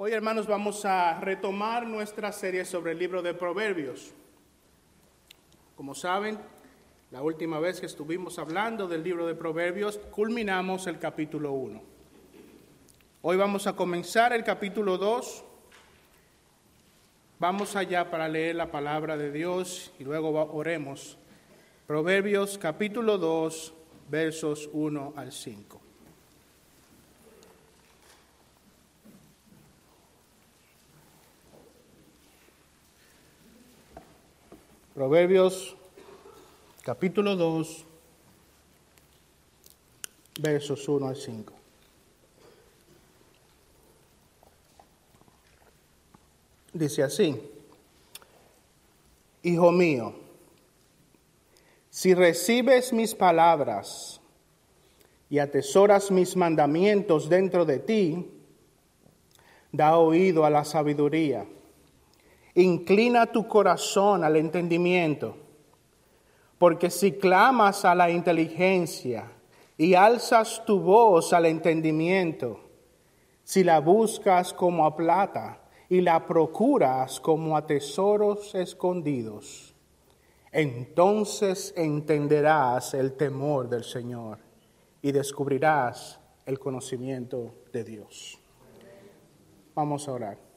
Hoy, 0.00 0.12
hermanos, 0.12 0.46
vamos 0.46 0.84
a 0.84 1.18
retomar 1.18 1.84
nuestra 1.84 2.30
serie 2.30 2.64
sobre 2.64 2.92
el 2.92 3.00
libro 3.00 3.20
de 3.20 3.34
Proverbios. 3.34 4.12
Como 5.74 5.92
saben, 5.92 6.38
la 7.10 7.20
última 7.20 7.58
vez 7.58 7.80
que 7.80 7.86
estuvimos 7.86 8.38
hablando 8.38 8.86
del 8.86 9.02
libro 9.02 9.26
de 9.26 9.34
Proverbios, 9.34 9.98
culminamos 10.12 10.86
el 10.86 11.00
capítulo 11.00 11.50
1. 11.50 11.82
Hoy 13.22 13.36
vamos 13.36 13.66
a 13.66 13.72
comenzar 13.72 14.32
el 14.32 14.44
capítulo 14.44 14.98
2. 14.98 15.44
Vamos 17.40 17.74
allá 17.74 18.08
para 18.08 18.28
leer 18.28 18.54
la 18.54 18.70
palabra 18.70 19.16
de 19.16 19.32
Dios 19.32 19.92
y 19.98 20.04
luego 20.04 20.30
oremos. 20.54 21.18
Proverbios 21.88 22.56
capítulo 22.56 23.18
2, 23.18 23.74
versos 24.08 24.70
1 24.72 25.14
al 25.16 25.32
5. 25.32 25.87
Proverbios 34.98 35.76
capítulo 36.82 37.36
2, 37.36 37.84
versos 40.40 40.88
1 40.88 41.06
al 41.06 41.14
5. 41.14 41.52
Dice 46.72 47.04
así, 47.04 47.40
Hijo 49.44 49.70
mío, 49.70 50.14
si 51.90 52.12
recibes 52.12 52.92
mis 52.92 53.14
palabras 53.14 54.20
y 55.30 55.38
atesoras 55.38 56.10
mis 56.10 56.34
mandamientos 56.34 57.28
dentro 57.28 57.64
de 57.64 57.78
ti, 57.78 58.28
da 59.70 59.96
oído 59.96 60.44
a 60.44 60.50
la 60.50 60.64
sabiduría 60.64 61.46
Inclina 62.58 63.26
tu 63.26 63.46
corazón 63.46 64.24
al 64.24 64.34
entendimiento, 64.34 65.36
porque 66.58 66.90
si 66.90 67.12
clamas 67.12 67.84
a 67.84 67.94
la 67.94 68.10
inteligencia 68.10 69.30
y 69.76 69.94
alzas 69.94 70.64
tu 70.66 70.80
voz 70.80 71.32
al 71.32 71.46
entendimiento, 71.46 72.58
si 73.44 73.62
la 73.62 73.78
buscas 73.78 74.52
como 74.52 74.86
a 74.86 74.96
plata 74.96 75.60
y 75.88 76.00
la 76.00 76.26
procuras 76.26 77.20
como 77.20 77.56
a 77.56 77.64
tesoros 77.64 78.56
escondidos, 78.56 79.72
entonces 80.50 81.72
entenderás 81.76 82.92
el 82.92 83.12
temor 83.12 83.68
del 83.68 83.84
Señor 83.84 84.40
y 85.00 85.12
descubrirás 85.12 86.18
el 86.44 86.58
conocimiento 86.58 87.54
de 87.72 87.84
Dios. 87.84 88.36
Vamos 89.76 90.08
a 90.08 90.12
orar. 90.12 90.47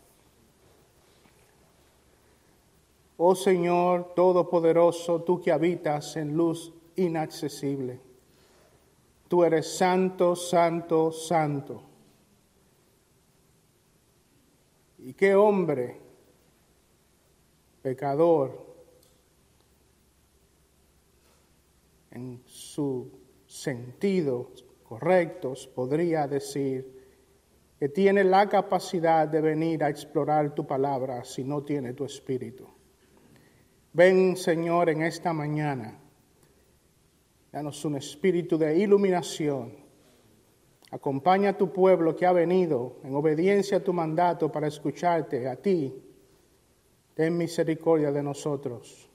Oh 3.23 3.35
Señor 3.35 4.15
Todopoderoso, 4.15 5.21
tú 5.21 5.39
que 5.39 5.51
habitas 5.51 6.17
en 6.17 6.35
luz 6.35 6.73
inaccesible. 6.95 7.99
Tú 9.27 9.43
eres 9.43 9.77
santo, 9.77 10.35
santo, 10.35 11.11
santo. 11.11 11.83
¿Y 14.97 15.13
qué 15.13 15.35
hombre, 15.35 16.01
pecador, 17.83 18.65
en 22.09 22.41
su 22.47 23.07
sentido 23.45 24.49
correctos 24.81 25.67
podría 25.67 26.27
decir 26.27 27.05
que 27.77 27.87
tiene 27.87 28.23
la 28.23 28.49
capacidad 28.49 29.27
de 29.27 29.41
venir 29.41 29.83
a 29.83 29.89
explorar 29.89 30.55
tu 30.55 30.65
palabra 30.65 31.23
si 31.23 31.43
no 31.43 31.61
tiene 31.61 31.93
tu 31.93 32.03
espíritu? 32.03 32.70
Ven, 33.93 34.37
Señor, 34.37 34.89
en 34.89 35.01
esta 35.01 35.33
mañana. 35.33 35.99
Danos 37.51 37.83
un 37.83 37.97
espíritu 37.97 38.57
de 38.57 38.77
iluminación. 38.77 39.75
Acompaña 40.91 41.49
a 41.49 41.57
tu 41.57 41.73
pueblo 41.73 42.15
que 42.15 42.25
ha 42.25 42.31
venido 42.31 42.97
en 43.03 43.13
obediencia 43.15 43.77
a 43.77 43.83
tu 43.83 43.91
mandato 43.91 44.49
para 44.49 44.67
escucharte, 44.67 45.47
a 45.49 45.57
ti. 45.57 45.93
Ten 47.13 47.37
misericordia 47.37 48.11
de 48.11 48.23
nosotros. 48.23 49.09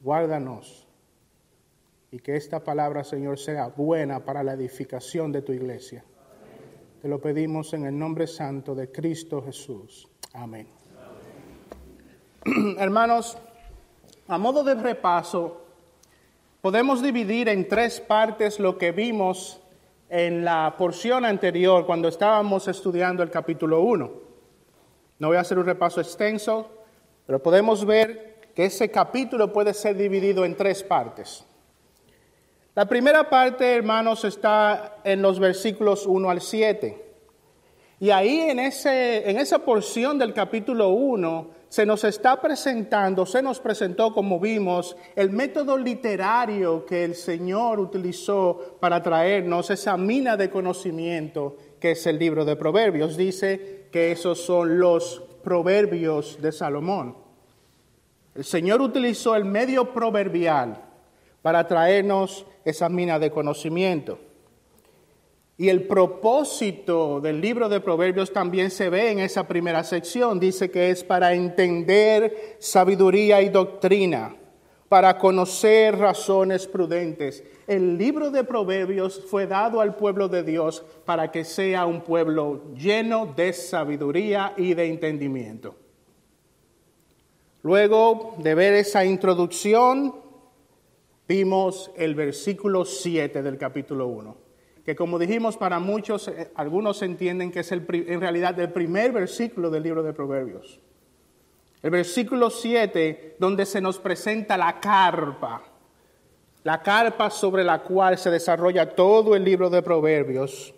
Guárdanos. 0.00 0.86
Y 2.10 2.18
que 2.18 2.36
esta 2.36 2.62
palabra, 2.62 3.02
Señor, 3.02 3.38
sea 3.38 3.68
buena 3.68 4.24
para 4.24 4.42
la 4.42 4.52
edificación 4.52 5.32
de 5.32 5.40
tu 5.40 5.52
iglesia. 5.52 6.04
Te 7.00 7.08
lo 7.08 7.18
pedimos 7.18 7.72
en 7.72 7.86
el 7.86 7.98
nombre 7.98 8.26
santo 8.26 8.74
de 8.74 8.92
Cristo 8.92 9.42
Jesús. 9.42 10.08
Amén. 10.34 10.68
Hermanos, 12.78 13.38
a 14.28 14.38
modo 14.38 14.64
de 14.64 14.74
repaso, 14.74 15.60
podemos 16.60 17.02
dividir 17.02 17.48
en 17.48 17.68
tres 17.68 18.00
partes 18.00 18.58
lo 18.58 18.78
que 18.78 18.92
vimos 18.92 19.60
en 20.08 20.44
la 20.44 20.74
porción 20.78 21.24
anterior 21.24 21.84
cuando 21.84 22.08
estábamos 22.08 22.68
estudiando 22.68 23.22
el 23.22 23.30
capítulo 23.30 23.80
1. 23.80 24.12
No 25.18 25.28
voy 25.28 25.36
a 25.36 25.40
hacer 25.40 25.58
un 25.58 25.66
repaso 25.66 26.00
extenso, 26.00 26.70
pero 27.26 27.42
podemos 27.42 27.84
ver 27.84 28.50
que 28.54 28.66
ese 28.66 28.90
capítulo 28.90 29.52
puede 29.52 29.74
ser 29.74 29.96
dividido 29.96 30.44
en 30.44 30.56
tres 30.56 30.82
partes. 30.82 31.44
La 32.74 32.86
primera 32.86 33.28
parte, 33.28 33.74
hermanos, 33.74 34.24
está 34.24 34.96
en 35.04 35.22
los 35.22 35.38
versículos 35.38 36.06
1 36.06 36.30
al 36.30 36.40
7. 36.40 37.03
Y 38.00 38.10
ahí 38.10 38.40
en, 38.40 38.58
ese, 38.58 39.30
en 39.30 39.38
esa 39.38 39.60
porción 39.60 40.18
del 40.18 40.34
capítulo 40.34 40.88
1 40.90 41.50
se 41.68 41.86
nos 41.86 42.04
está 42.04 42.40
presentando, 42.40 43.26
se 43.26 43.42
nos 43.42 43.60
presentó, 43.60 44.12
como 44.12 44.38
vimos, 44.38 44.96
el 45.16 45.30
método 45.30 45.76
literario 45.78 46.84
que 46.86 47.04
el 47.04 47.14
Señor 47.14 47.80
utilizó 47.80 48.76
para 48.80 49.02
traernos 49.02 49.70
esa 49.70 49.96
mina 49.96 50.36
de 50.36 50.50
conocimiento 50.50 51.56
que 51.80 51.92
es 51.92 52.06
el 52.06 52.18
libro 52.18 52.44
de 52.44 52.56
Proverbios. 52.56 53.16
Dice 53.16 53.88
que 53.90 54.12
esos 54.12 54.40
son 54.40 54.78
los 54.78 55.22
proverbios 55.42 56.40
de 56.40 56.50
Salomón. 56.50 57.16
El 58.34 58.44
Señor 58.44 58.80
utilizó 58.80 59.36
el 59.36 59.44
medio 59.44 59.92
proverbial 59.92 60.82
para 61.42 61.68
traernos 61.68 62.46
esa 62.64 62.88
mina 62.88 63.18
de 63.18 63.30
conocimiento. 63.30 64.18
Y 65.56 65.68
el 65.68 65.86
propósito 65.86 67.20
del 67.20 67.40
libro 67.40 67.68
de 67.68 67.80
Proverbios 67.80 68.32
también 68.32 68.72
se 68.72 68.88
ve 68.90 69.12
en 69.12 69.20
esa 69.20 69.46
primera 69.46 69.84
sección. 69.84 70.40
Dice 70.40 70.70
que 70.70 70.90
es 70.90 71.04
para 71.04 71.32
entender 71.32 72.56
sabiduría 72.58 73.40
y 73.40 73.50
doctrina, 73.50 74.34
para 74.88 75.16
conocer 75.16 75.96
razones 75.96 76.66
prudentes. 76.66 77.44
El 77.68 77.96
libro 77.96 78.32
de 78.32 78.42
Proverbios 78.42 79.24
fue 79.30 79.46
dado 79.46 79.80
al 79.80 79.94
pueblo 79.94 80.28
de 80.28 80.42
Dios 80.42 80.84
para 81.04 81.30
que 81.30 81.44
sea 81.44 81.86
un 81.86 82.00
pueblo 82.00 82.74
lleno 82.74 83.32
de 83.36 83.52
sabiduría 83.52 84.54
y 84.56 84.74
de 84.74 84.86
entendimiento. 84.86 85.76
Luego 87.62 88.34
de 88.38 88.56
ver 88.56 88.74
esa 88.74 89.04
introducción, 89.04 90.16
vimos 91.28 91.92
el 91.96 92.16
versículo 92.16 92.84
7 92.84 93.40
del 93.40 93.56
capítulo 93.56 94.08
1 94.08 94.43
que 94.84 94.94
como 94.94 95.18
dijimos 95.18 95.56
para 95.56 95.78
muchos, 95.78 96.28
eh, 96.28 96.50
algunos 96.54 97.00
entienden 97.02 97.50
que 97.50 97.60
es 97.60 97.72
el, 97.72 97.86
en 97.88 98.20
realidad 98.20 98.58
el 98.60 98.70
primer 98.70 99.12
versículo 99.12 99.70
del 99.70 99.82
libro 99.82 100.02
de 100.02 100.12
Proverbios. 100.12 100.78
El 101.82 101.90
versículo 101.90 102.50
7, 102.50 103.36
donde 103.38 103.66
se 103.66 103.80
nos 103.80 103.98
presenta 103.98 104.56
la 104.56 104.80
carpa, 104.80 105.62
la 106.62 106.82
carpa 106.82 107.30
sobre 107.30 107.64
la 107.64 107.82
cual 107.82 108.18
se 108.18 108.30
desarrolla 108.30 108.94
todo 108.94 109.34
el 109.34 109.44
libro 109.44 109.68
de 109.68 109.82
Proverbios. 109.82 110.74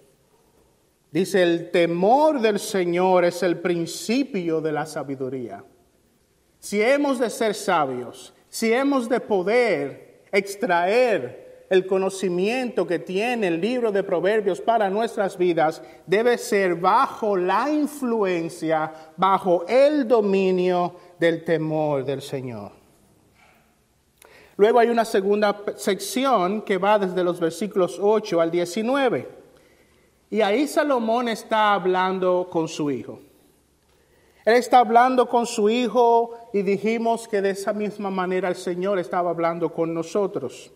Dice, 1.13 1.43
el 1.43 1.71
temor 1.71 2.41
del 2.41 2.59
Señor 2.59 3.25
es 3.25 3.43
el 3.43 3.59
principio 3.59 4.61
de 4.61 4.73
la 4.73 4.85
sabiduría. 4.85 5.65
Si 6.59 6.83
hemos 6.83 7.19
de 7.21 7.31
ser 7.31 7.55
sabios, 7.55 8.35
si 8.49 8.73
hemos 8.73 9.09
de 9.09 9.21
poder 9.21 10.25
extraer 10.33 11.46
el 11.69 11.87
conocimiento 11.87 12.87
que 12.87 12.99
tiene 12.99 13.49
el 13.49 13.61
libro 13.61 13.91
de 13.91 14.03
Proverbios 14.03 14.61
para 14.61 14.89
nuestras 14.89 15.37
vidas 15.37 15.83
debe 16.07 16.39
ser 16.39 16.77
bajo 16.77 17.37
la 17.37 17.71
influencia, 17.71 18.93
bajo 19.17 19.65
el 19.69 20.07
dominio 20.07 20.95
del 21.19 21.45
temor 21.45 22.05
del 22.05 22.23
Señor. 22.23 22.73
Luego 24.57 24.79
hay 24.79 24.89
una 24.89 25.05
segunda 25.05 25.63
sección 25.77 26.63
que 26.63 26.79
va 26.79 26.99
desde 26.99 27.23
los 27.23 27.39
versículos 27.39 27.99
8 28.01 28.41
al 28.41 28.51
19. 28.51 29.29
Y 30.31 30.41
ahí 30.41 30.67
Salomón 30.67 31.29
está 31.29 31.75
hablando 31.75 32.49
con 32.51 32.67
su 32.67 32.91
hijo. 32.91 33.21
Él 34.45 34.55
está 34.55 34.79
hablando 34.79 35.29
con 35.29 35.45
su 35.45 35.69
hijo 35.69 36.35
y 36.53 36.63
dijimos 36.63 37.29
que 37.29 37.43
de 37.43 37.51
esa 37.51 37.73
misma 37.73 38.11
manera 38.11 38.49
el 38.49 38.55
Señor 38.55 38.99
estaba 38.99 39.31
hablando 39.31 39.73
con 39.73 39.93
nosotros. 39.93 40.73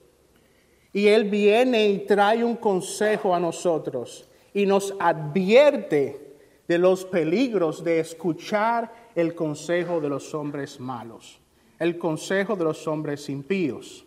Y 0.93 1.07
Él 1.07 1.25
viene 1.25 1.89
y 1.89 1.99
trae 2.01 2.43
un 2.45 2.57
consejo 2.57 3.35
a 3.35 3.41
nosotros 3.41 4.29
y 4.53 4.67
nos 4.67 4.95
advierte 4.99 6.35
de 6.67 6.79
los 6.79 7.05
peligros 7.05 7.83
de 7.83 8.01
escuchar 8.01 8.93
el 9.15 9.35
consejo 9.35 10.01
de 10.01 10.09
los 10.09 10.35
hombres 10.35 10.79
malos, 10.79 11.41
el 11.79 11.99
consejo 11.99 12.57
de 12.57 12.65
los 12.65 12.87
hombres 12.87 13.29
impíos. 13.29 14.07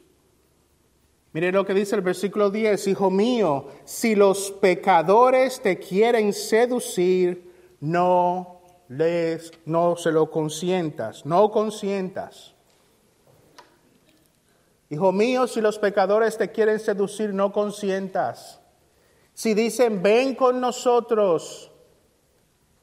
Mire 1.34 1.52
lo 1.52 1.66
que 1.66 1.74
dice 1.74 1.96
el 1.96 2.02
versículo 2.02 2.52
10, 2.52 2.88
Hijo 2.88 3.10
mío, 3.10 3.68
si 3.86 4.16
los 4.16 4.52
pecadores 4.52 5.62
te 5.62 5.80
quieren 5.80 6.32
seducir, 6.32 7.52
no 7.80 8.62
les, 8.88 9.52
no 9.66 9.96
se 9.96 10.12
lo 10.12 10.30
consientas, 10.30 11.26
no 11.26 11.50
consientas. 11.52 12.53
Hijo 14.94 15.12
mío, 15.12 15.48
si 15.48 15.60
los 15.60 15.80
pecadores 15.80 16.38
te 16.38 16.52
quieren 16.52 16.80
seducir, 16.80 17.34
no 17.34 17.52
consientas. 17.52 18.62
Si 19.34 19.56
dicen, 19.56 20.04
ven 20.04 20.36
con 20.36 20.62
nosotros, 20.62 21.72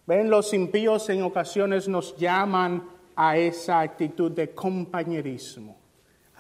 ven, 0.07 0.29
los 0.29 0.53
impíos 0.53 1.09
en 1.09 1.23
ocasiones 1.23 1.87
nos 1.87 2.17
llaman 2.17 2.91
a 3.15 3.37
esa 3.37 3.79
actitud 3.79 4.33
de 4.33 4.53
compañerismo 4.53 5.81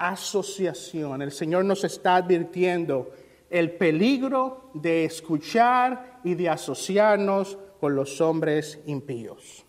asociación. 0.00 1.20
El 1.20 1.30
Señor 1.30 1.66
nos 1.66 1.84
está 1.84 2.16
advirtiendo 2.16 3.12
el 3.50 3.72
peligro 3.72 4.70
de 4.72 5.04
escuchar 5.04 6.20
y 6.24 6.34
de 6.34 6.48
asociarnos 6.48 7.58
con 7.78 7.94
los 7.94 8.20
hombres 8.20 8.80
impíos. 8.86 9.66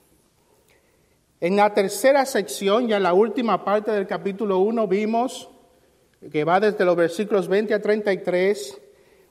En 1.42 1.58
la 1.58 1.74
tercera 1.74 2.26
sección, 2.26 2.88
ya 2.88 2.98
en 2.98 3.04
la 3.04 3.14
última 3.14 3.66
parte 3.66 3.92
del 3.92 4.08
capítulo 4.08 4.60
1, 4.60 4.88
vimos, 4.88 5.50
que 6.30 6.44
va 6.44 6.60
desde 6.60 6.86
los 6.86 6.96
versículos 6.96 7.48
20 7.48 7.74
a 7.74 7.82
33, 7.82 8.80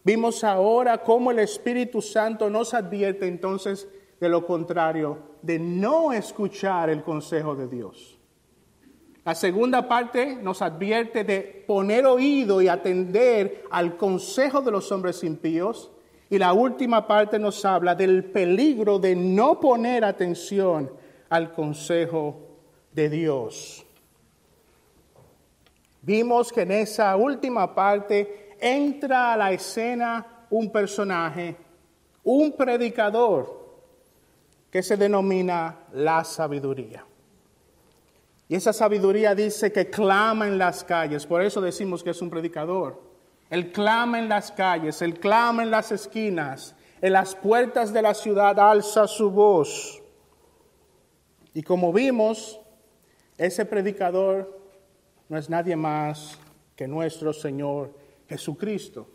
vimos 0.03 0.43
ahora 0.43 0.99
cómo 0.99 1.31
el 1.31 1.39
Espíritu 1.39 2.03
Santo 2.03 2.51
nos 2.51 2.75
advierte 2.75 3.29
entonces 3.29 3.87
de 4.19 4.29
lo 4.29 4.47
contrario, 4.47 5.19
de 5.43 5.59
no 5.59 6.13
escuchar 6.13 6.91
el 6.91 7.03
consejo 7.03 7.55
de 7.55 7.69
Dios. 7.69 8.19
La 9.25 9.35
segunda 9.35 9.87
parte 9.87 10.37
nos 10.37 10.63
advierte 10.63 11.25
de 11.25 11.65
poner 11.67 12.07
oído 12.07 12.63
y 12.63 12.69
atender 12.69 13.65
al 13.71 13.97
consejo 13.97 14.63
de 14.63 14.71
los 14.71 14.91
hombres 14.91 15.23
impíos. 15.23 15.91
Y 16.31 16.39
la 16.39 16.53
última 16.53 17.07
parte 17.07 17.39
nos 17.39 17.65
habla 17.65 17.95
del 17.95 18.25
peligro 18.25 18.99
de 18.99 19.15
no 19.15 19.61
poner 19.61 20.05
atención 20.05 20.91
al 21.29 21.53
consejo 21.53 22.37
de 22.93 23.11
Dios. 23.11 23.87
Vimos 26.03 26.53
que 26.53 26.63
en 26.63 26.73
esa 26.73 27.17
última 27.17 27.75
parte 27.75 28.57
entra 28.61 29.33
a 29.33 29.37
la 29.37 29.53
escena 29.53 30.47
un 30.51 30.71
personaje, 30.71 31.57
un 32.25 32.53
predicador, 32.53 33.61
que 34.71 34.83
se 34.83 34.97
denomina 34.97 35.81
la 35.93 36.23
sabiduría. 36.25 37.05
Y 38.49 38.55
esa 38.55 38.73
sabiduría 38.73 39.35
dice 39.35 39.73
que 39.73 39.91
clama 39.91 40.47
en 40.47 40.59
las 40.59 40.85
calles, 40.85 41.27
por 41.27 41.43
eso 41.43 41.61
decimos 41.61 42.03
que 42.03 42.11
es 42.11 42.23
un 42.23 42.31
predicador. 42.31 43.01
Él 43.49 43.73
clama 43.73 44.19
en 44.19 44.29
las 44.29 44.53
calles, 44.53 45.03
él 45.03 45.19
clama 45.19 45.63
en 45.63 45.71
las 45.71 45.91
esquinas, 45.93 46.75
en 47.01 47.13
las 47.13 47.35
puertas 47.35 47.93
de 47.93 48.03
la 48.03 48.15
ciudad 48.15 48.59
alza 48.59 49.07
su 49.07 49.31
voz. 49.31 50.01
Y 51.53 51.63
como 51.63 51.93
vimos, 51.93 52.61
ese 53.39 53.65
predicador 53.65 54.60
no 55.31 55.39
es 55.39 55.49
nadie 55.49 55.77
más 55.77 56.37
que 56.75 56.89
nuestro 56.89 57.33
Señor 57.33 57.95
Jesucristo. 58.29 59.07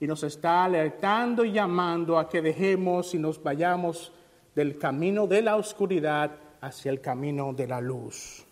Y 0.00 0.06
nos 0.06 0.24
está 0.24 0.64
alertando 0.64 1.44
y 1.44 1.52
llamando 1.52 2.18
a 2.18 2.28
que 2.28 2.42
dejemos 2.42 3.14
y 3.14 3.18
nos 3.18 3.40
vayamos 3.40 4.12
del 4.54 4.78
camino 4.78 5.28
de 5.28 5.42
la 5.42 5.56
oscuridad 5.56 6.32
hacia 6.60 6.90
el 6.90 7.00
camino 7.00 7.52
de 7.52 7.68
la 7.68 7.80
luz. 7.80 8.44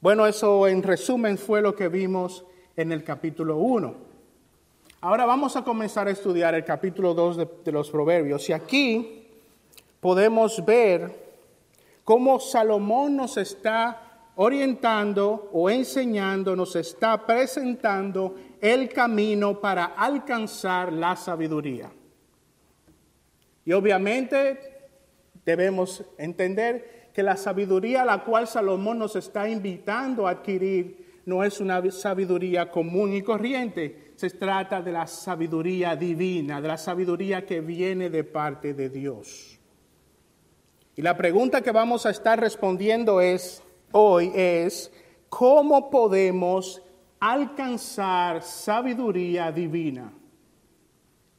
Bueno, 0.00 0.28
eso 0.28 0.68
en 0.68 0.80
resumen 0.80 1.36
fue 1.36 1.60
lo 1.60 1.74
que 1.74 1.88
vimos 1.88 2.44
en 2.76 2.92
el 2.92 3.02
capítulo 3.02 3.56
1. 3.56 3.94
Ahora 5.00 5.26
vamos 5.26 5.56
a 5.56 5.64
comenzar 5.64 6.06
a 6.06 6.12
estudiar 6.12 6.54
el 6.54 6.64
capítulo 6.64 7.14
2 7.14 7.64
de, 7.64 7.72
los 7.72 7.90
Proverbios. 7.90 8.48
Y 8.48 8.52
aquí 8.52 9.26
podemos 9.98 10.64
ver 10.64 11.12
cómo 12.04 12.38
Salomón 12.38 13.16
nos 13.16 13.36
está 13.36 14.07
orientando 14.40 15.50
o 15.52 15.68
enseñando, 15.68 16.54
nos 16.54 16.76
está 16.76 17.26
presentando 17.26 18.36
el 18.60 18.88
camino 18.88 19.60
para 19.60 19.86
alcanzar 19.86 20.92
la 20.92 21.16
sabiduría. 21.16 21.90
Y 23.64 23.72
obviamente 23.72 24.90
debemos 25.44 26.04
entender 26.16 27.10
que 27.12 27.24
la 27.24 27.36
sabiduría 27.36 28.02
a 28.02 28.04
la 28.04 28.22
cual 28.24 28.46
Salomón 28.46 29.00
nos 29.00 29.16
está 29.16 29.48
invitando 29.48 30.28
a 30.28 30.30
adquirir 30.30 31.20
no 31.26 31.42
es 31.42 31.60
una 31.60 31.82
sabiduría 31.90 32.70
común 32.70 33.14
y 33.14 33.22
corriente, 33.22 34.12
se 34.14 34.30
trata 34.30 34.80
de 34.80 34.92
la 34.92 35.08
sabiduría 35.08 35.96
divina, 35.96 36.60
de 36.60 36.68
la 36.68 36.78
sabiduría 36.78 37.44
que 37.44 37.60
viene 37.60 38.08
de 38.08 38.22
parte 38.22 38.72
de 38.72 38.88
Dios. 38.88 39.58
Y 40.94 41.02
la 41.02 41.16
pregunta 41.16 41.60
que 41.60 41.72
vamos 41.72 42.06
a 42.06 42.10
estar 42.10 42.38
respondiendo 42.40 43.20
es 43.20 43.62
hoy 43.92 44.32
es 44.34 44.92
¿cómo 45.28 45.90
podemos 45.90 46.82
alcanzar 47.20 48.42
sabiduría 48.42 49.52
divina? 49.52 50.12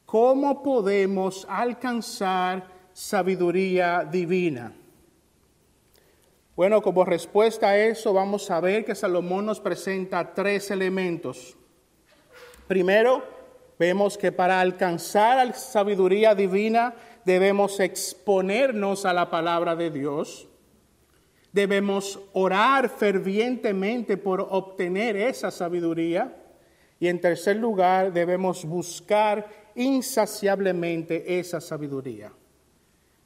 ¿Cómo 0.05 0.63
podemos 0.63 1.45
alcanzar 1.49 2.67
sabiduría 2.93 4.03
divina? 4.03 4.73
Bueno, 6.59 6.81
como 6.81 7.05
respuesta 7.05 7.69
a 7.69 7.77
eso 7.77 8.11
vamos 8.11 8.51
a 8.51 8.59
ver 8.59 8.83
que 8.83 8.93
Salomón 8.93 9.45
nos 9.45 9.61
presenta 9.61 10.33
tres 10.33 10.71
elementos. 10.71 11.55
Primero, 12.67 13.23
vemos 13.79 14.17
que 14.17 14.33
para 14.33 14.59
alcanzar 14.59 15.47
la 15.47 15.53
sabiduría 15.53 16.35
divina 16.35 16.95
debemos 17.23 17.79
exponernos 17.79 19.05
a 19.05 19.13
la 19.13 19.29
palabra 19.29 19.77
de 19.77 19.89
Dios. 19.89 20.48
Debemos 21.51 22.19
orar 22.33 22.89
fervientemente 22.89 24.17
por 24.17 24.41
obtener 24.41 25.15
esa 25.17 25.51
sabiduría. 25.51 26.35
Y 26.99 27.07
en 27.07 27.19
tercer 27.21 27.55
lugar, 27.55 28.13
debemos 28.13 28.65
buscar 28.65 29.47
insaciablemente 29.75 31.39
esa 31.39 31.61
sabiduría. 31.61 32.31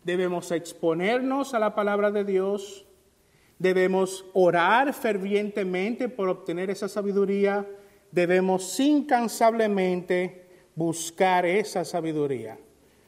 Debemos 0.03 0.51
exponernos 0.51 1.53
a 1.53 1.59
la 1.59 1.73
palabra 1.73 2.11
de 2.11 2.23
Dios 2.23 2.85
Debemos 3.63 4.25
orar 4.33 4.93
fervientemente 4.93 6.09
por 6.09 6.27
obtener 6.27 6.69
esa 6.69 6.89
sabiduría. 6.89 7.65
Debemos 8.11 8.77
incansablemente 8.77 10.47
buscar 10.75 11.45
esa 11.45 11.85
sabiduría. 11.85 12.57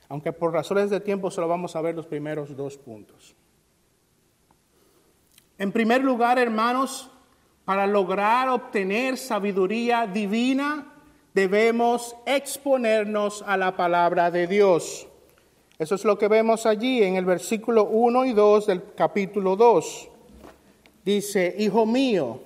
Aunque 0.07 0.31
por 0.31 0.53
razones 0.53 0.89
de 0.89 1.01
tiempo 1.01 1.29
solo 1.29 1.49
vamos 1.49 1.75
a 1.75 1.81
ver 1.81 1.93
los 1.93 2.07
primeros 2.07 2.55
dos 2.55 2.77
puntos. 2.77 3.35
En 5.57 5.71
primer 5.71 6.03
lugar, 6.03 6.37
hermanos, 6.37 7.09
para 7.63 7.87
lograr 7.87 8.49
obtener 8.49 9.17
sabiduría 9.17 10.07
divina, 10.07 10.93
debemos 11.33 12.15
exponernos 12.25 13.43
a 13.47 13.57
la 13.57 13.75
palabra 13.75 14.31
de 14.31 14.47
Dios. 14.47 15.07
Eso 15.77 15.95
es 15.95 16.05
lo 16.05 16.17
que 16.17 16.27
vemos 16.27 16.65
allí 16.65 17.03
en 17.03 17.15
el 17.15 17.25
versículo 17.25 17.85
1 17.85 18.25
y 18.25 18.33
2 18.33 18.67
del 18.67 18.83
capítulo 18.95 19.55
2 19.55 20.09
dice, 21.05 21.55
Hijo 21.59 21.85
mío, 21.85 22.41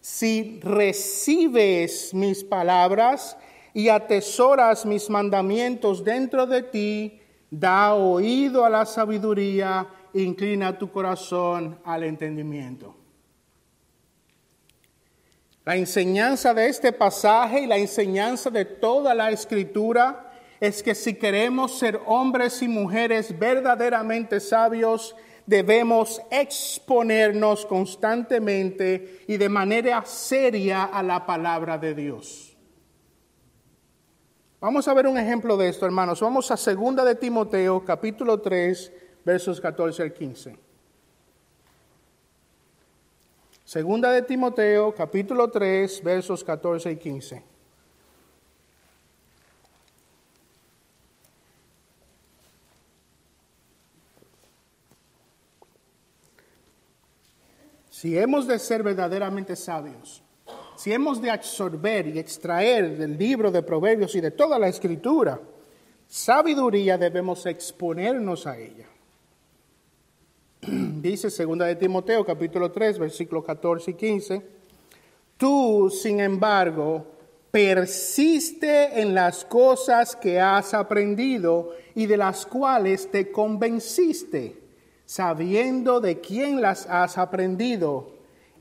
si 0.00 0.60
recibes 0.62 2.12
mis 2.12 2.44
palabras 2.44 3.36
y 3.74 3.88
atesoras 3.88 4.84
mis 4.84 5.08
mandamientos 5.08 6.04
dentro 6.04 6.46
de 6.46 6.62
ti, 6.62 7.20
da 7.50 7.94
oído 7.94 8.64
a 8.64 8.70
la 8.70 8.84
sabiduría, 8.84 9.88
inclina 10.14 10.78
tu 10.78 10.90
corazón 10.90 11.78
al 11.84 12.04
entendimiento. 12.04 12.96
La 15.64 15.76
enseñanza 15.76 16.52
de 16.54 16.66
este 16.66 16.92
pasaje 16.92 17.60
y 17.60 17.66
la 17.66 17.76
enseñanza 17.76 18.50
de 18.50 18.64
toda 18.64 19.14
la 19.14 19.30
escritura 19.30 20.32
es 20.58 20.82
que 20.82 20.94
si 20.94 21.14
queremos 21.14 21.78
ser 21.78 22.00
hombres 22.06 22.62
y 22.62 22.68
mujeres 22.68 23.38
verdaderamente 23.38 24.40
sabios, 24.40 25.14
debemos 25.46 26.20
exponernos 26.30 27.66
constantemente 27.66 29.20
y 29.26 29.36
de 29.36 29.48
manera 29.48 30.04
seria 30.04 30.84
a 30.84 31.02
la 31.02 31.26
palabra 31.26 31.78
de 31.78 31.94
Dios. 31.94 32.56
Vamos 34.60 34.86
a 34.86 34.94
ver 34.94 35.08
un 35.08 35.18
ejemplo 35.18 35.56
de 35.56 35.68
esto, 35.68 35.86
hermanos. 35.86 36.20
Vamos 36.20 36.50
a 36.52 36.56
segunda 36.56 37.04
de 37.04 37.16
Timoteo, 37.16 37.84
capítulo 37.84 38.40
3, 38.40 38.92
versos 39.24 39.60
14 39.60 40.02
al 40.02 40.12
15. 40.12 40.56
Segunda 43.64 44.10
de 44.10 44.22
Timoteo, 44.22 44.94
capítulo 44.94 45.50
3, 45.50 46.02
versos 46.02 46.44
14 46.44 46.90
y 46.90 46.96
15. 46.96 47.42
Si 57.88 58.18
hemos 58.18 58.48
de 58.48 58.58
ser 58.58 58.82
verdaderamente 58.82 59.54
sabios, 59.54 60.22
si 60.76 60.92
hemos 60.92 61.22
de 61.22 61.30
absorber 61.30 62.08
y 62.08 62.18
extraer 62.18 62.98
del 62.98 63.16
libro 63.16 63.52
de 63.52 63.62
Proverbios 63.62 64.16
y 64.16 64.20
de 64.20 64.32
toda 64.32 64.58
la 64.58 64.66
escritura, 64.66 65.40
sabiduría 66.08 66.98
debemos 66.98 67.46
exponernos 67.46 68.46
a 68.48 68.58
ella. 68.58 68.91
Dice 70.66 71.28
2 71.44 71.58
de 71.58 71.74
Timoteo 71.74 72.24
capítulo 72.24 72.70
3 72.70 73.00
versículos 73.00 73.44
14 73.44 73.90
y 73.90 73.94
15, 73.94 74.42
tú 75.36 75.90
sin 75.90 76.20
embargo 76.20 77.04
persiste 77.50 79.00
en 79.00 79.12
las 79.12 79.44
cosas 79.44 80.14
que 80.14 80.40
has 80.40 80.72
aprendido 80.72 81.70
y 81.96 82.06
de 82.06 82.16
las 82.16 82.46
cuales 82.46 83.10
te 83.10 83.32
convenciste, 83.32 84.56
sabiendo 85.04 86.00
de 86.00 86.20
quién 86.20 86.62
las 86.62 86.86
has 86.86 87.18
aprendido 87.18 88.12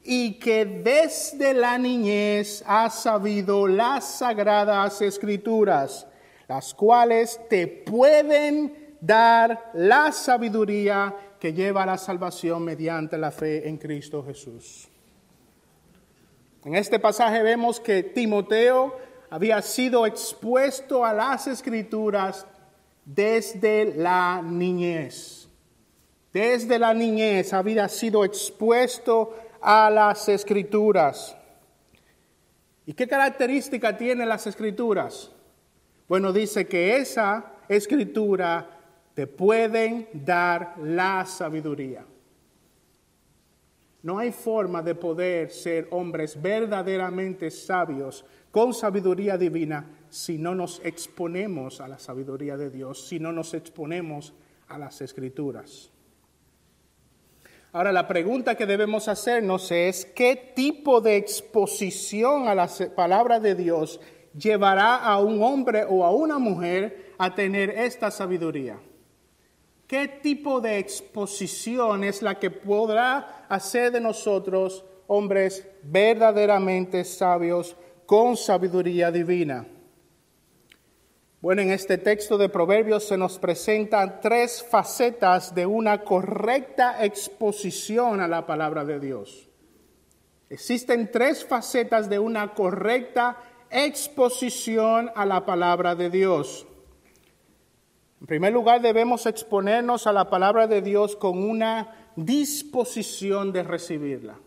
y 0.03 0.39
que 0.39 0.65
desde 0.65 1.53
la 1.53 1.77
niñez 1.77 2.63
has 2.65 3.03
sabido 3.03 3.67
las 3.67 4.05
sagradas 4.05 5.03
escrituras, 5.03 6.07
las 6.47 6.73
cuales 6.73 7.39
te 7.47 7.67
pueden 7.67 8.80
dar 9.01 9.71
la 9.73 10.11
sabiduría 10.11 11.13
que 11.39 11.53
lleva 11.53 11.83
a 11.83 11.87
la 11.87 11.97
salvación 11.97 12.63
mediante 12.63 13.17
la 13.17 13.31
fe 13.31 13.67
en 13.67 13.77
Cristo 13.77 14.23
Jesús. 14.23 14.87
En 16.63 16.75
este 16.75 16.99
pasaje 16.99 17.41
vemos 17.41 17.79
que 17.79 18.03
Timoteo 18.03 18.95
había 19.31 19.61
sido 19.63 20.05
expuesto 20.05 21.03
a 21.03 21.11
las 21.13 21.47
escrituras 21.47 22.45
desde 23.03 23.95
la 23.95 24.41
niñez. 24.43 25.49
Desde 26.31 26.77
la 26.77 26.93
niñez 26.93 27.51
había 27.53 27.89
sido 27.89 28.23
expuesto 28.23 29.35
a 29.59 29.89
las 29.89 30.29
escrituras. 30.29 31.35
¿Y 32.85 32.93
qué 32.93 33.07
característica 33.07 33.97
tienen 33.97 34.29
las 34.29 34.45
escrituras? 34.45 35.31
Bueno, 36.07 36.31
dice 36.31 36.67
que 36.67 36.97
esa 36.97 37.53
escritura 37.67 38.80
te 39.21 39.27
pueden 39.27 40.07
dar 40.13 40.73
la 40.79 41.23
sabiduría. 41.27 42.03
No 44.01 44.17
hay 44.17 44.31
forma 44.31 44.81
de 44.81 44.95
poder 44.95 45.51
ser 45.51 45.87
hombres 45.91 46.41
verdaderamente 46.41 47.51
sabios 47.51 48.25
con 48.49 48.73
sabiduría 48.73 49.37
divina 49.37 49.85
si 50.09 50.39
no 50.39 50.55
nos 50.55 50.81
exponemos 50.83 51.81
a 51.81 51.87
la 51.87 51.99
sabiduría 51.99 52.57
de 52.57 52.71
Dios, 52.71 53.07
si 53.07 53.19
no 53.19 53.31
nos 53.31 53.53
exponemos 53.53 54.33
a 54.69 54.79
las 54.79 55.01
escrituras. 55.01 55.91
Ahora, 57.73 57.91
la 57.91 58.07
pregunta 58.07 58.55
que 58.55 58.65
debemos 58.65 59.07
hacernos 59.07 59.71
es, 59.71 60.03
¿qué 60.03 60.53
tipo 60.55 60.99
de 60.99 61.17
exposición 61.17 62.47
a 62.47 62.55
la 62.55 62.67
palabra 62.95 63.39
de 63.39 63.53
Dios 63.53 64.01
llevará 64.35 64.95
a 64.95 65.19
un 65.19 65.43
hombre 65.43 65.85
o 65.87 66.03
a 66.05 66.09
una 66.09 66.39
mujer 66.39 67.13
a 67.19 67.35
tener 67.35 67.69
esta 67.69 68.09
sabiduría? 68.09 68.79
¿Qué 69.91 70.07
tipo 70.07 70.61
de 70.61 70.77
exposición 70.77 72.05
es 72.05 72.21
la 72.21 72.39
que 72.39 72.49
podrá 72.49 73.45
hacer 73.49 73.91
de 73.91 73.99
nosotros 73.99 74.85
hombres 75.07 75.67
verdaderamente 75.83 77.03
sabios 77.03 77.75
con 78.05 78.37
sabiduría 78.37 79.11
divina? 79.11 79.67
Bueno, 81.41 81.61
en 81.63 81.71
este 81.71 81.97
texto 81.97 82.37
de 82.37 82.47
Proverbios 82.47 83.05
se 83.05 83.17
nos 83.17 83.37
presentan 83.37 84.21
tres 84.21 84.63
facetas 84.63 85.53
de 85.53 85.65
una 85.65 86.05
correcta 86.05 87.03
exposición 87.03 88.21
a 88.21 88.29
la 88.29 88.47
palabra 88.47 88.85
de 88.85 88.97
Dios. 88.97 89.49
Existen 90.49 91.11
tres 91.11 91.43
facetas 91.43 92.09
de 92.09 92.17
una 92.17 92.53
correcta 92.53 93.39
exposición 93.69 95.11
a 95.15 95.25
la 95.25 95.45
palabra 95.45 95.95
de 95.95 96.09
Dios. 96.09 96.65
En 98.21 98.27
primer 98.27 98.53
lugar, 98.53 98.81
debemos 98.81 99.25
exponernos 99.25 100.05
a 100.05 100.13
la 100.13 100.29
palabra 100.29 100.67
de 100.67 100.83
Dios 100.83 101.15
con 101.15 101.43
una 101.43 102.11
disposición 102.15 103.51
de 103.51 103.63
recibirla. 103.63 104.39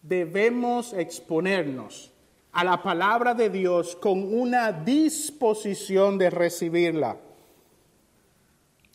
Debemos 0.00 0.94
exponernos 0.94 2.10
a 2.52 2.64
la 2.64 2.82
palabra 2.82 3.34
de 3.34 3.50
Dios 3.50 3.96
con 3.96 4.22
una 4.34 4.72
disposición 4.72 6.16
de 6.16 6.30
recibirla. 6.30 7.18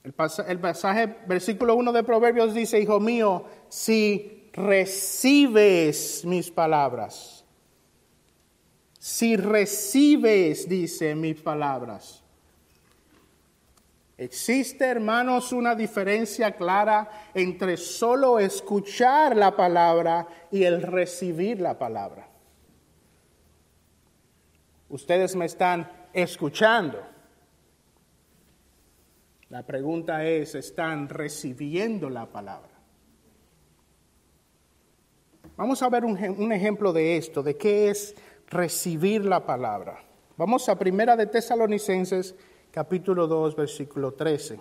El 0.04 0.60
pasaje, 0.60 1.16
versículo 1.28 1.76
1 1.76 1.92
de 1.92 2.04
Proverbios 2.04 2.56
dice, 2.56 2.80
Hijo 2.80 3.00
mío, 3.00 3.46
si 3.68 4.50
recibes 4.54 6.26
mis 6.26 6.50
palabras, 6.50 7.46
si 8.98 9.36
recibes, 9.36 10.68
dice, 10.68 11.14
mis 11.14 11.40
palabras, 11.42 12.24
Existe, 14.20 14.84
hermanos, 14.84 15.54
una 15.54 15.76
diferencia 15.76 16.52
clara 16.52 17.10
entre 17.34 17.78
solo 17.78 18.38
escuchar 18.38 19.34
la 19.34 19.56
palabra 19.56 20.28
y 20.52 20.64
el 20.66 20.82
recibir 20.82 21.62
la 21.62 21.80
palabra. 21.80 22.28
Ustedes 24.90 25.38
me 25.38 25.46
están 25.46 25.90
escuchando. 26.12 27.02
La 29.48 29.66
pregunta 29.66 30.26
es, 30.26 30.54
¿están 30.54 31.08
recibiendo 31.08 32.10
la 32.10 32.26
palabra? 32.26 32.78
Vamos 35.56 35.82
a 35.82 35.88
ver 35.88 36.04
un, 36.04 36.52
ejemplo 36.52 36.92
de 36.92 37.16
esto, 37.16 37.42
de 37.42 37.56
qué 37.56 37.90
es 37.90 38.18
recibir 38.50 39.24
la 39.24 39.46
palabra. 39.46 40.04
Vamos 40.36 40.68
a 40.68 40.78
Primera 40.78 41.16
de 41.16 41.26
Tesalonicenses 41.26 42.36
capítulo 42.72 43.28
2, 43.28 43.56
versículo 43.56 44.14
13. 44.14 44.60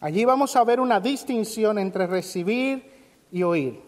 Allí 0.00 0.24
vamos 0.24 0.54
a 0.56 0.64
ver 0.64 0.80
una 0.80 1.00
distinción 1.00 1.78
entre 1.78 2.06
recibir 2.06 2.92
y 3.32 3.42
oír. 3.42 3.83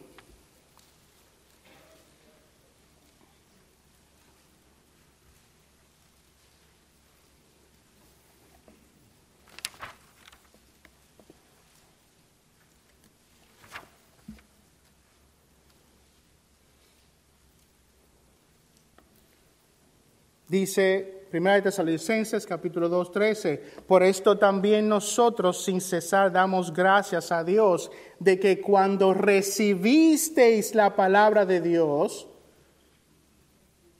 Dice 20.57 21.27
1 21.35 21.63
Tesalonicenses 21.65 22.47
capítulo 22.47 22.89
2, 22.89 23.13
13, 23.13 23.63
por 23.87 24.03
esto 24.03 24.39
también 24.39 24.89
nosotros 24.89 25.63
sin 25.63 25.83
cesar 25.83 26.33
damos 26.33 26.73
gracias 26.73 27.31
a 27.31 27.45
Dios 27.45 27.91
de 28.19 28.41
que 28.41 28.63
cuando 28.63 29.13
recibisteis 29.13 30.75
la 30.75 30.97
palabra 30.97 31.45
de 31.45 31.61
Dios, 31.61 32.27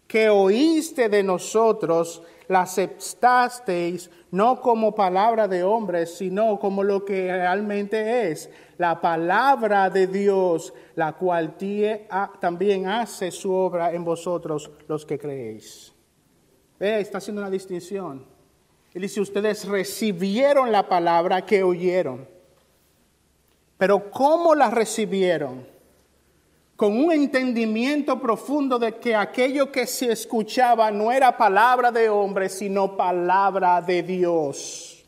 que 0.07 0.31
oíste 0.31 1.11
de 1.11 1.23
nosotros, 1.23 2.23
la 2.49 2.63
aceptasteis 2.63 4.09
no 4.31 4.63
como 4.63 4.95
palabra 4.95 5.49
de 5.49 5.63
hombres, 5.63 6.17
sino 6.17 6.59
como 6.59 6.83
lo 6.83 7.05
que 7.05 7.31
realmente 7.31 8.31
es, 8.31 8.49
la 8.79 8.99
palabra 8.99 9.91
de 9.91 10.07
Dios, 10.07 10.73
la 10.95 11.13
cual 11.13 11.55
también 12.41 12.87
hace 12.87 13.31
su 13.31 13.53
obra 13.53 13.93
en 13.93 14.05
vosotros 14.07 14.71
los 14.89 15.05
que 15.05 15.19
creéis. 15.19 15.93
Ve, 16.78 17.00
está 17.00 17.18
haciendo 17.18 17.40
una 17.40 17.50
distinción. 17.50 18.25
Él 18.92 19.02
dice, 19.02 19.21
ustedes 19.21 19.66
recibieron 19.66 20.73
la 20.73 20.88
palabra 20.88 21.45
que 21.45 21.62
oyeron. 21.62 22.26
Pero 23.78 24.11
¿cómo 24.11 24.54
la 24.54 24.71
recibieron? 24.71 25.66
Con 26.76 26.97
un 26.97 27.12
entendimiento 27.12 28.21
profundo 28.21 28.78
de 28.78 28.97
que 28.97 29.14
aquello 29.14 29.71
que 29.71 29.87
se 29.87 30.12
escuchaba 30.12 30.90
no 30.90 31.12
era 31.12 31.37
palabra 31.37 31.90
de 31.90 32.09
hombre, 32.09 32.49
sino 32.49 32.97
palabra 32.97 33.80
de 33.80 34.02
Dios. 34.02 35.04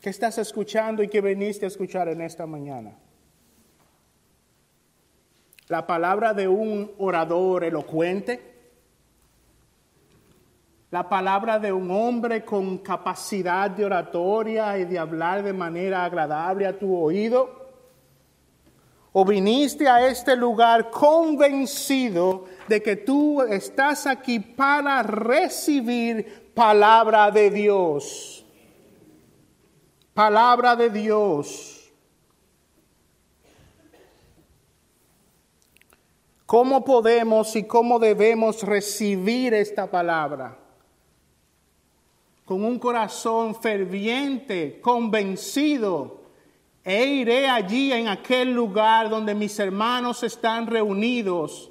¿Qué 0.00 0.10
estás 0.10 0.38
escuchando 0.38 1.02
y 1.02 1.08
qué 1.08 1.20
viniste 1.20 1.64
a 1.64 1.68
escuchar 1.68 2.08
en 2.08 2.20
esta 2.20 2.46
mañana? 2.46 2.96
La 5.68 5.86
palabra 5.86 6.32
de 6.32 6.48
un 6.48 6.90
orador 6.98 7.64
elocuente, 7.64 8.40
la 10.90 11.06
palabra 11.06 11.58
de 11.58 11.70
un 11.70 11.90
hombre 11.90 12.44
con 12.44 12.78
capacidad 12.78 13.70
de 13.70 13.84
oratoria 13.84 14.78
y 14.78 14.86
de 14.86 14.98
hablar 14.98 15.42
de 15.42 15.52
manera 15.52 16.04
agradable 16.04 16.66
a 16.66 16.78
tu 16.78 16.96
oído, 16.96 17.58
o 19.12 19.24
viniste 19.24 19.88
a 19.88 20.06
este 20.06 20.36
lugar 20.36 20.90
convencido 20.90 22.44
de 22.66 22.82
que 22.82 22.96
tú 22.96 23.42
estás 23.42 24.06
aquí 24.06 24.38
para 24.40 25.02
recibir 25.02 26.52
palabra 26.54 27.30
de 27.30 27.50
Dios. 27.50 28.46
Palabra 30.14 30.76
de 30.76 30.90
Dios. 30.90 31.77
¿Cómo 36.48 36.82
podemos 36.82 37.54
y 37.56 37.64
cómo 37.64 37.98
debemos 37.98 38.62
recibir 38.62 39.52
esta 39.52 39.90
palabra? 39.90 40.56
Con 42.46 42.64
un 42.64 42.78
corazón 42.78 43.54
ferviente, 43.54 44.80
convencido, 44.80 46.22
e 46.82 47.04
iré 47.04 47.50
allí 47.50 47.92
en 47.92 48.08
aquel 48.08 48.54
lugar 48.54 49.10
donde 49.10 49.34
mis 49.34 49.58
hermanos 49.58 50.22
están 50.22 50.66
reunidos, 50.66 51.70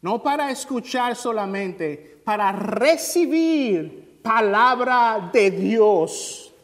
no 0.00 0.22
para 0.22 0.52
escuchar 0.52 1.16
solamente, 1.16 2.20
para 2.24 2.52
recibir 2.52 4.20
palabra 4.22 5.28
de 5.32 5.50
Dios 5.50 6.54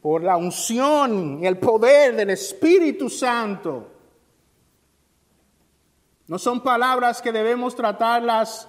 por 0.00 0.22
la 0.22 0.36
unción 0.36 1.40
y 1.42 1.46
el 1.48 1.58
poder 1.58 2.14
del 2.14 2.30
Espíritu 2.30 3.10
Santo. 3.10 3.91
No 6.32 6.38
son 6.38 6.62
palabras 6.62 7.20
que 7.20 7.30
debemos 7.30 7.76
tratarlas 7.76 8.66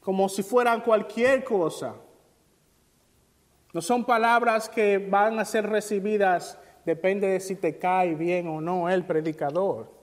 como 0.00 0.28
si 0.28 0.42
fueran 0.42 0.80
cualquier 0.80 1.44
cosa. 1.44 1.94
No 3.72 3.80
son 3.80 4.04
palabras 4.04 4.68
que 4.68 4.98
van 4.98 5.38
a 5.38 5.44
ser 5.44 5.70
recibidas, 5.70 6.58
depende 6.84 7.28
de 7.28 7.38
si 7.38 7.54
te 7.54 7.78
cae 7.78 8.16
bien 8.16 8.48
o 8.48 8.60
no 8.60 8.90
el 8.90 9.04
predicador. 9.04 9.94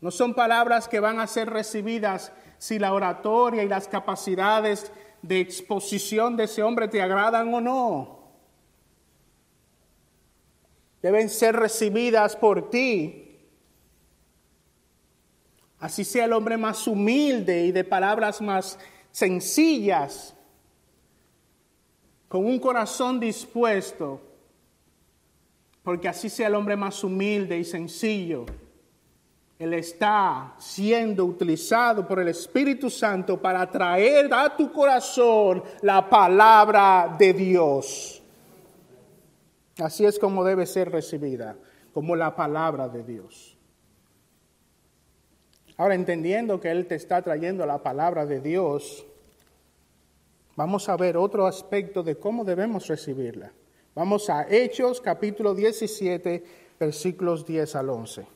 No 0.00 0.12
son 0.12 0.32
palabras 0.32 0.86
que 0.86 1.00
van 1.00 1.18
a 1.18 1.26
ser 1.26 1.50
recibidas 1.50 2.30
si 2.58 2.78
la 2.78 2.94
oratoria 2.94 3.64
y 3.64 3.68
las 3.68 3.88
capacidades 3.88 4.92
de 5.22 5.40
exposición 5.40 6.36
de 6.36 6.44
ese 6.44 6.62
hombre 6.62 6.86
te 6.86 7.02
agradan 7.02 7.52
o 7.52 7.60
no. 7.60 8.18
Deben 11.02 11.28
ser 11.28 11.56
recibidas 11.56 12.36
por 12.36 12.70
ti 12.70 13.23
Así 15.84 16.02
sea 16.02 16.24
el 16.24 16.32
hombre 16.32 16.56
más 16.56 16.88
humilde 16.88 17.66
y 17.66 17.70
de 17.70 17.84
palabras 17.84 18.40
más 18.40 18.78
sencillas, 19.10 20.34
con 22.26 22.46
un 22.46 22.58
corazón 22.58 23.20
dispuesto, 23.20 24.18
porque 25.82 26.08
así 26.08 26.30
sea 26.30 26.46
el 26.46 26.54
hombre 26.54 26.74
más 26.74 27.04
humilde 27.04 27.58
y 27.58 27.64
sencillo. 27.64 28.46
Él 29.58 29.74
está 29.74 30.54
siendo 30.56 31.26
utilizado 31.26 32.08
por 32.08 32.18
el 32.18 32.28
Espíritu 32.28 32.88
Santo 32.88 33.38
para 33.38 33.70
traer 33.70 34.32
a 34.32 34.56
tu 34.56 34.72
corazón 34.72 35.62
la 35.82 36.08
palabra 36.08 37.14
de 37.18 37.34
Dios. 37.34 38.22
Así 39.78 40.06
es 40.06 40.18
como 40.18 40.44
debe 40.44 40.64
ser 40.64 40.90
recibida, 40.90 41.58
como 41.92 42.16
la 42.16 42.34
palabra 42.34 42.88
de 42.88 43.04
Dios. 43.04 43.53
Ahora, 45.76 45.94
entendiendo 45.94 46.60
que 46.60 46.70
Él 46.70 46.86
te 46.86 46.94
está 46.94 47.22
trayendo 47.22 47.66
la 47.66 47.82
palabra 47.82 48.26
de 48.26 48.40
Dios, 48.40 49.06
vamos 50.54 50.88
a 50.88 50.96
ver 50.96 51.16
otro 51.16 51.46
aspecto 51.46 52.02
de 52.02 52.16
cómo 52.16 52.44
debemos 52.44 52.86
recibirla. 52.86 53.52
Vamos 53.94 54.30
a 54.30 54.46
Hechos 54.48 55.00
capítulo 55.00 55.54
17, 55.54 56.44
versículos 56.78 57.44
10 57.44 57.76
al 57.76 57.90
11. 57.90 58.26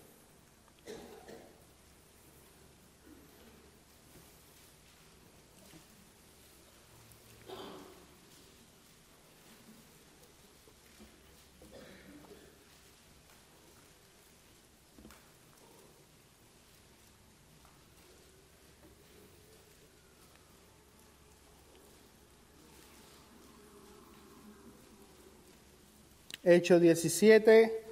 Hechos 26.51 26.81
17, 26.81 27.83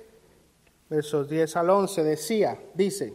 versos 0.88 1.28
10 1.28 1.56
al 1.56 1.68
11, 1.68 2.02
decía, 2.02 2.58
dice, 2.72 3.12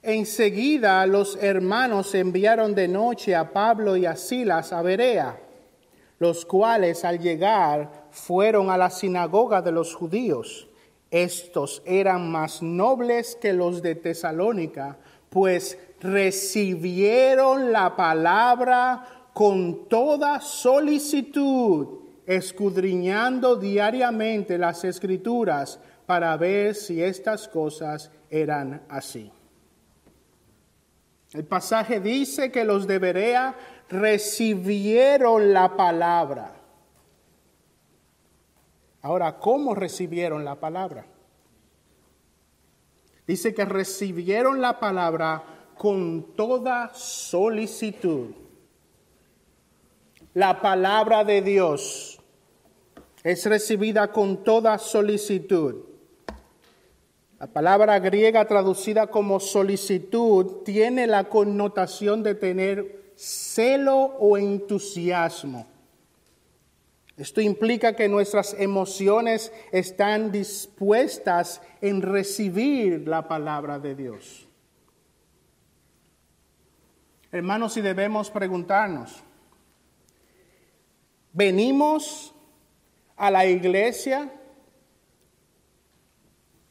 enseguida 0.00 1.06
los 1.06 1.36
hermanos 1.36 2.14
enviaron 2.14 2.74
de 2.74 2.88
noche 2.88 3.34
a 3.34 3.52
Pablo 3.52 3.98
y 3.98 4.06
a 4.06 4.16
Silas 4.16 4.72
a 4.72 4.80
Berea, 4.80 5.38
los 6.18 6.46
cuales 6.46 7.04
al 7.04 7.18
llegar 7.18 8.06
fueron 8.12 8.70
a 8.70 8.78
la 8.78 8.88
sinagoga 8.88 9.60
de 9.60 9.72
los 9.72 9.94
judíos. 9.94 10.68
Estos 11.10 11.82
eran 11.84 12.32
más 12.32 12.62
nobles 12.62 13.36
que 13.38 13.52
los 13.52 13.82
de 13.82 13.94
Tesalónica, 13.94 14.96
pues 15.28 15.78
recibieron 16.00 17.72
la 17.72 17.94
palabra 17.94 19.28
con 19.34 19.86
toda 19.86 20.40
solicitud 20.40 22.03
escudriñando 22.26 23.56
diariamente 23.56 24.58
las 24.58 24.84
escrituras 24.84 25.80
para 26.06 26.36
ver 26.36 26.74
si 26.74 27.02
estas 27.02 27.48
cosas 27.48 28.10
eran 28.30 28.82
así. 28.88 29.30
El 31.32 31.44
pasaje 31.44 32.00
dice 32.00 32.52
que 32.52 32.64
los 32.64 32.86
de 32.86 32.98
Berea 32.98 33.56
recibieron 33.88 35.52
la 35.52 35.76
palabra. 35.76 36.52
Ahora, 39.02 39.38
¿cómo 39.38 39.74
recibieron 39.74 40.44
la 40.44 40.54
palabra? 40.54 41.06
Dice 43.26 43.54
que 43.54 43.64
recibieron 43.64 44.60
la 44.60 44.78
palabra 44.78 45.42
con 45.76 46.34
toda 46.36 46.92
solicitud. 46.94 48.30
La 50.34 50.60
palabra 50.60 51.24
de 51.24 51.42
Dios 51.42 52.13
es 53.24 53.46
recibida 53.46 54.12
con 54.12 54.44
toda 54.44 54.78
solicitud. 54.78 55.76
La 57.40 57.46
palabra 57.46 57.98
griega 57.98 58.46
traducida 58.46 59.06
como 59.06 59.40
solicitud 59.40 60.62
tiene 60.64 61.06
la 61.06 61.24
connotación 61.24 62.22
de 62.22 62.34
tener 62.34 63.12
celo 63.16 63.96
o 63.96 64.36
entusiasmo. 64.36 65.66
Esto 67.16 67.40
implica 67.40 67.96
que 67.96 68.08
nuestras 68.08 68.54
emociones 68.58 69.52
están 69.72 70.30
dispuestas 70.30 71.62
en 71.80 72.02
recibir 72.02 73.08
la 73.08 73.26
palabra 73.26 73.78
de 73.78 73.94
Dios. 73.94 74.46
Hermanos, 77.30 77.76
y 77.76 77.80
debemos 77.80 78.30
preguntarnos, 78.30 79.22
¿venimos 81.32 82.33
a 83.16 83.30
la 83.30 83.46
iglesia 83.46 84.30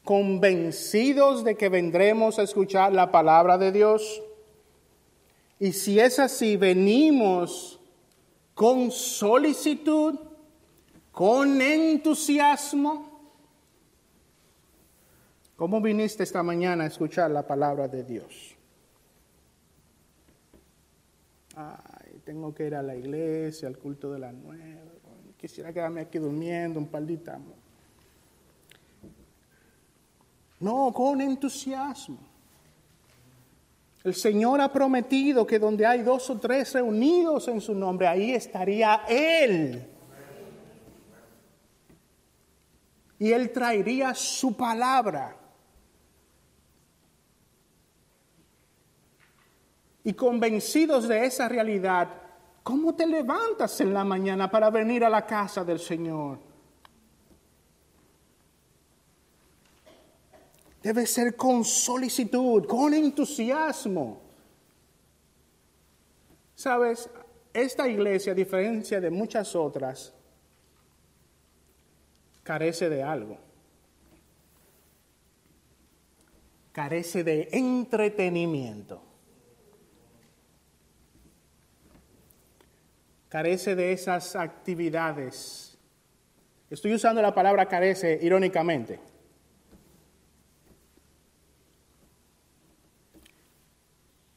convencidos 0.04 1.44
de 1.44 1.56
que 1.56 1.68
vendremos 1.68 2.38
a 2.38 2.42
escuchar 2.42 2.92
la 2.92 3.10
palabra 3.10 3.58
de 3.58 3.72
Dios? 3.72 4.22
Y 5.58 5.72
si 5.72 5.98
es 5.98 6.18
así, 6.18 6.56
venimos 6.56 7.80
con 8.54 8.90
solicitud, 8.90 10.18
con 11.10 11.60
entusiasmo. 11.60 13.14
¿Cómo 15.56 15.80
viniste 15.80 16.22
esta 16.22 16.42
mañana 16.42 16.84
a 16.84 16.86
escuchar 16.88 17.30
la 17.30 17.46
palabra 17.46 17.88
de 17.88 18.02
Dios? 18.02 18.54
Ay, 21.56 22.20
tengo 22.24 22.52
que 22.52 22.66
ir 22.66 22.74
a 22.74 22.82
la 22.82 22.96
iglesia, 22.96 23.68
al 23.68 23.78
culto 23.78 24.12
de 24.12 24.18
la 24.18 24.32
nueva 24.32 24.83
quisiera 25.44 25.74
quedarme 25.74 26.00
aquí 26.00 26.18
durmiendo 26.18 26.80
un 26.80 26.86
par 26.86 27.02
No, 30.58 30.90
con 30.90 31.20
entusiasmo. 31.20 32.16
El 34.04 34.14
Señor 34.14 34.62
ha 34.62 34.72
prometido 34.72 35.46
que 35.46 35.58
donde 35.58 35.84
hay 35.84 36.00
dos 36.00 36.30
o 36.30 36.38
tres 36.38 36.72
reunidos 36.72 37.46
en 37.48 37.60
su 37.60 37.74
nombre, 37.74 38.06
ahí 38.06 38.32
estaría 38.32 39.02
Él. 39.06 39.86
Y 43.18 43.30
Él 43.30 43.52
traería 43.52 44.14
su 44.14 44.56
palabra. 44.56 45.36
Y 50.04 50.14
convencidos 50.14 51.06
de 51.06 51.26
esa 51.26 51.50
realidad, 51.50 52.23
¿Cómo 52.64 52.94
te 52.94 53.06
levantas 53.06 53.78
en 53.82 53.92
la 53.92 54.04
mañana 54.04 54.50
para 54.50 54.70
venir 54.70 55.04
a 55.04 55.10
la 55.10 55.26
casa 55.26 55.62
del 55.62 55.78
Señor? 55.78 56.38
Debe 60.82 61.06
ser 61.06 61.36
con 61.36 61.62
solicitud, 61.62 62.66
con 62.66 62.94
entusiasmo. 62.94 64.22
Sabes, 66.54 67.10
esta 67.52 67.86
iglesia, 67.86 68.32
a 68.32 68.34
diferencia 68.34 68.98
de 68.98 69.10
muchas 69.10 69.54
otras, 69.54 70.14
carece 72.42 72.88
de 72.88 73.02
algo. 73.02 73.36
Carece 76.72 77.22
de 77.24 77.46
entretenimiento. 77.52 79.13
Carece 83.34 83.74
de 83.74 83.92
esas 83.92 84.36
actividades. 84.36 85.76
Estoy 86.70 86.94
usando 86.94 87.20
la 87.20 87.34
palabra 87.34 87.66
carece 87.66 88.16
irónicamente. 88.22 89.00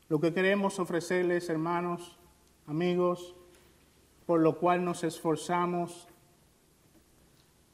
Lo 0.09 0.19
que 0.19 0.33
queremos 0.33 0.79
ofrecerles, 0.79 1.47
hermanos, 1.47 2.17
amigos, 2.65 3.35
por 4.25 4.39
lo 4.39 4.57
cual 4.57 4.83
nos 4.83 5.03
esforzamos, 5.03 6.07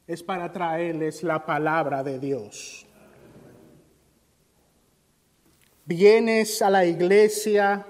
es 0.05 0.21
para 0.23 0.51
traerles 0.51 1.23
la 1.23 1.45
palabra 1.45 2.03
de 2.03 2.19
Dios. 2.19 2.85
Vienes 5.85 6.61
a 6.61 6.69
la 6.69 6.85
iglesia 6.85 7.87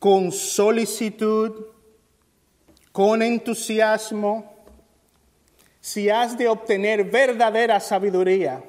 con 0.00 0.32
solicitud, 0.32 1.66
con 2.94 3.22
entusiasmo, 3.22 4.54
si 5.80 6.08
has 6.08 6.38
de 6.38 6.46
obtener 6.46 7.10
verdadera 7.10 7.80
sabiduría 7.80 8.62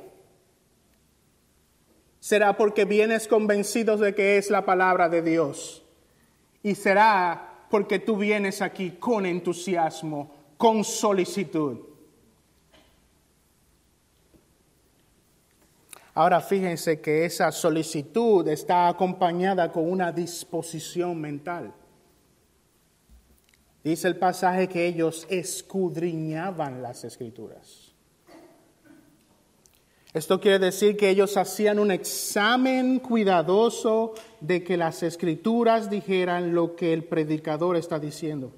será 2.25 2.57
porque 2.57 2.85
vienes 2.85 3.27
convencido 3.27 3.97
de 3.97 4.15
que 4.15 4.39
es 4.39 4.49
la 4.49 4.65
palabra 4.65 5.09
de 5.09 5.21
Dios. 5.21 5.83
Y 6.63 6.73
será 6.73 7.67
porque 7.69 7.99
tú 7.99 8.17
vienes 8.17 8.63
aquí 8.63 8.97
con 8.99 9.27
entusiasmo, 9.27 10.33
con 10.57 10.83
solicitud. 10.83 11.81
Ahora 16.15 16.41
fíjense 16.41 16.99
que 16.99 17.25
esa 17.25 17.51
solicitud 17.51 18.47
está 18.47 18.87
acompañada 18.87 19.71
con 19.71 19.87
una 19.87 20.11
disposición 20.11 21.21
mental. 21.21 21.75
Dice 23.85 24.07
el 24.07 24.15
pasaje 24.15 24.67
que 24.67 24.87
ellos 24.87 25.27
escudriñaban 25.29 26.81
las 26.81 27.03
escrituras. 27.03 27.93
Esto 30.11 30.41
quiere 30.41 30.57
decir 30.57 30.97
que 30.97 31.07
ellos 31.07 31.37
hacían 31.37 31.77
un 31.77 31.91
examen 31.91 32.97
cuidadoso 32.97 34.15
de 34.39 34.63
que 34.63 34.75
las 34.75 35.03
escrituras 35.03 35.87
dijeran 35.87 36.55
lo 36.55 36.75
que 36.75 36.93
el 36.93 37.03
predicador 37.03 37.75
está 37.75 37.99
diciendo. 37.99 38.55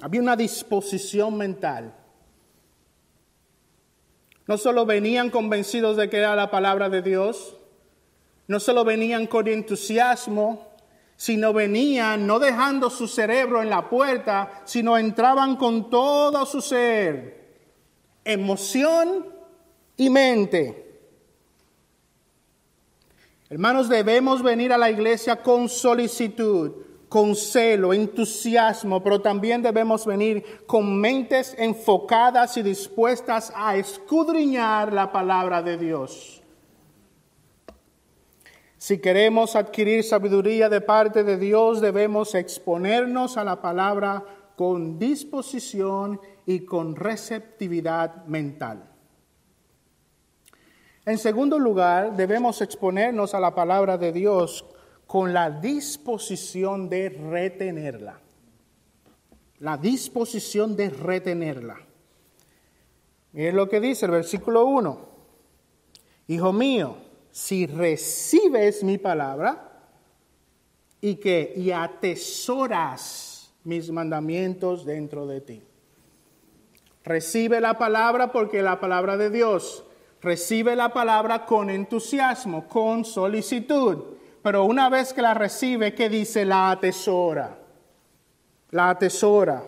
Había 0.00 0.22
una 0.22 0.36
disposición 0.36 1.36
mental. 1.36 1.94
No 4.46 4.56
solo 4.56 4.86
venían 4.86 5.28
convencidos 5.28 5.98
de 5.98 6.08
que 6.08 6.16
era 6.16 6.34
la 6.36 6.50
palabra 6.50 6.88
de 6.88 7.02
Dios, 7.02 7.58
no 8.48 8.58
solo 8.60 8.82
venían 8.82 9.26
con 9.26 9.46
entusiasmo, 9.46 10.71
sino 11.22 11.52
venían 11.52 12.26
no 12.26 12.40
dejando 12.40 12.90
su 12.90 13.06
cerebro 13.06 13.62
en 13.62 13.70
la 13.70 13.88
puerta, 13.88 14.62
sino 14.64 14.98
entraban 14.98 15.54
con 15.54 15.88
todo 15.88 16.44
su 16.46 16.60
ser, 16.60 17.60
emoción 18.24 19.26
y 19.96 20.10
mente. 20.10 20.98
Hermanos, 23.48 23.88
debemos 23.88 24.42
venir 24.42 24.72
a 24.72 24.78
la 24.78 24.90
iglesia 24.90 25.40
con 25.40 25.68
solicitud, 25.68 26.72
con 27.08 27.36
celo, 27.36 27.94
entusiasmo, 27.94 29.00
pero 29.00 29.20
también 29.20 29.62
debemos 29.62 30.04
venir 30.04 30.64
con 30.66 31.00
mentes 31.00 31.54
enfocadas 31.56 32.56
y 32.56 32.64
dispuestas 32.64 33.52
a 33.54 33.76
escudriñar 33.76 34.92
la 34.92 35.12
palabra 35.12 35.62
de 35.62 35.78
Dios. 35.78 36.41
Si 38.82 38.98
queremos 38.98 39.54
adquirir 39.54 40.02
sabiduría 40.02 40.68
de 40.68 40.80
parte 40.80 41.22
de 41.22 41.36
Dios, 41.36 41.80
debemos 41.80 42.34
exponernos 42.34 43.36
a 43.36 43.44
la 43.44 43.62
palabra 43.62 44.24
con 44.56 44.98
disposición 44.98 46.20
y 46.46 46.64
con 46.64 46.96
receptividad 46.96 48.24
mental. 48.26 48.90
En 51.06 51.16
segundo 51.18 51.60
lugar, 51.60 52.16
debemos 52.16 52.60
exponernos 52.60 53.34
a 53.34 53.38
la 53.38 53.54
palabra 53.54 53.98
de 53.98 54.10
Dios 54.10 54.64
con 55.06 55.32
la 55.32 55.48
disposición 55.48 56.88
de 56.88 57.08
retenerla. 57.10 58.18
La 59.60 59.76
disposición 59.76 60.74
de 60.74 60.90
retenerla. 60.90 61.76
Miren 63.30 63.54
lo 63.54 63.68
que 63.68 63.78
dice 63.78 64.06
el 64.06 64.10
versículo 64.10 64.66
1. 64.66 64.98
Hijo 66.26 66.52
mío, 66.52 67.11
si 67.32 67.66
recibes 67.66 68.84
mi 68.84 68.98
palabra 68.98 69.70
y 71.00 71.16
que 71.16 71.52
y 71.56 71.72
atesoras 71.72 73.52
mis 73.64 73.90
mandamientos 73.90 74.84
dentro 74.84 75.26
de 75.26 75.40
ti. 75.40 75.62
Recibe 77.04 77.60
la 77.60 77.78
palabra 77.78 78.30
porque 78.30 78.62
la 78.62 78.78
palabra 78.78 79.16
de 79.16 79.30
Dios 79.30 79.84
recibe 80.20 80.76
la 80.76 80.92
palabra 80.92 81.44
con 81.46 81.68
entusiasmo, 81.68 82.68
con 82.68 83.04
solicitud, 83.04 83.98
pero 84.42 84.64
una 84.64 84.88
vez 84.88 85.12
que 85.12 85.22
la 85.22 85.34
recibe, 85.34 85.94
¿qué 85.94 86.08
dice? 86.08 86.44
La 86.44 86.70
atesora. 86.70 87.58
La 88.70 88.90
atesora. 88.90 89.64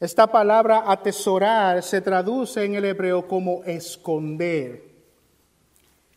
Esta 0.00 0.26
palabra 0.26 0.84
atesorar 0.86 1.82
se 1.82 2.00
traduce 2.00 2.64
en 2.64 2.74
el 2.74 2.86
hebreo 2.86 3.28
como 3.28 3.62
esconder. 3.64 4.89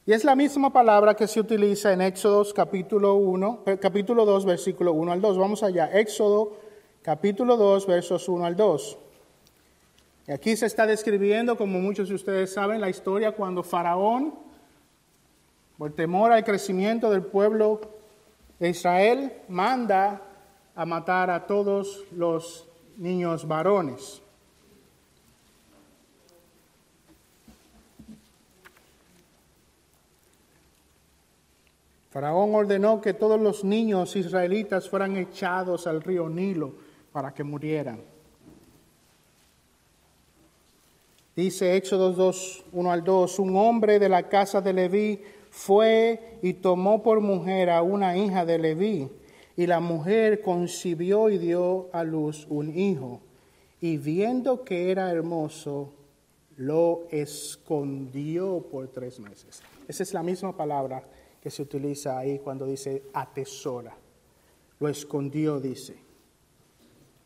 Y 0.06 0.12
es 0.12 0.26
la 0.26 0.36
misma 0.36 0.74
palabra 0.74 1.16
que 1.16 1.28
se 1.28 1.40
utiliza 1.40 1.94
en 1.94 2.02
Éxodo 2.02 2.44
capítulo 2.54 3.16
1, 3.16 3.64
eh, 3.66 3.78
capítulo 3.80 4.26
2, 4.26 4.44
versículo 4.44 4.92
1 4.92 5.14
al 5.14 5.22
2. 5.22 5.38
Vamos 5.38 5.64
allá. 5.64 5.90
Éxodo 5.98 6.58
capítulo 7.02 7.56
2, 7.56 7.88
versos 7.88 8.28
1 8.28 8.46
al 8.46 8.58
2. 8.58 8.98
Y 10.28 10.32
aquí 10.34 10.58
se 10.58 10.66
está 10.66 10.86
describiendo, 10.86 11.56
como 11.56 11.80
muchos 11.80 12.10
de 12.10 12.16
ustedes 12.16 12.52
saben, 12.54 12.82
la 12.82 12.90
historia 12.90 13.32
cuando 13.32 13.64
Faraón, 13.64 14.34
por 15.78 15.94
temor 15.94 16.34
al 16.34 16.44
crecimiento 16.44 17.10
del 17.10 17.24
pueblo 17.24 17.80
de 18.60 18.72
Israel, 18.72 19.32
manda 19.48 20.22
a 20.76 20.86
matar 20.86 21.30
a 21.30 21.48
todos 21.48 22.04
los 22.12 22.68
niños 22.98 23.48
varones. 23.48 24.23
Faraón 32.14 32.54
ordenó 32.54 33.02
que 33.02 33.16
todos 33.16 33.42
los 33.42 33.64
niños 33.64 34.16
israelitas 34.16 34.88
fueran 34.88 35.18
echados 35.18 35.88
al 35.88 36.04
río 36.04 36.30
Nilo 36.30 36.76
para 37.12 37.34
que 37.34 37.44
murieran. 37.44 38.02
Dice 41.36 41.76
Éxodo 41.76 42.14
2, 42.14 42.66
1 42.72 42.92
al 42.92 43.04
2, 43.04 43.40
un 43.40 43.56
hombre 43.56 43.98
de 43.98 44.10
la 44.10 44.30
casa 44.30 44.62
de 44.62 44.74
Leví 44.74 45.22
fue 45.50 46.38
y 46.44 46.54
tomó 46.54 47.02
por 47.02 47.20
mujer 47.20 47.72
a 47.72 47.82
una 47.82 48.16
hija 48.16 48.46
de 48.46 48.60
Leví, 48.60 49.10
y 49.58 49.66
la 49.66 49.80
mujer 49.80 50.44
concibió 50.44 51.32
y 51.32 51.40
dio 51.40 51.90
a 51.94 52.04
luz 52.04 52.46
un 52.48 52.78
hijo, 52.78 53.22
y 53.82 53.98
viendo 53.98 54.64
que 54.64 54.92
era 54.92 55.10
hermoso, 55.10 55.92
lo 56.58 57.08
escondió 57.10 58.68
por 58.72 58.88
tres 58.90 59.20
meses. 59.20 59.64
Esa 59.88 60.04
es 60.04 60.14
la 60.14 60.22
misma 60.22 60.56
palabra 60.56 61.04
que 61.44 61.52
se 61.52 61.62
utiliza 61.62 62.18
ahí 62.18 62.40
cuando 62.40 62.66
dice 62.66 63.04
atesora. 63.14 63.94
Lo 64.80 64.88
escondió, 64.88 65.60
dice. 65.60 65.98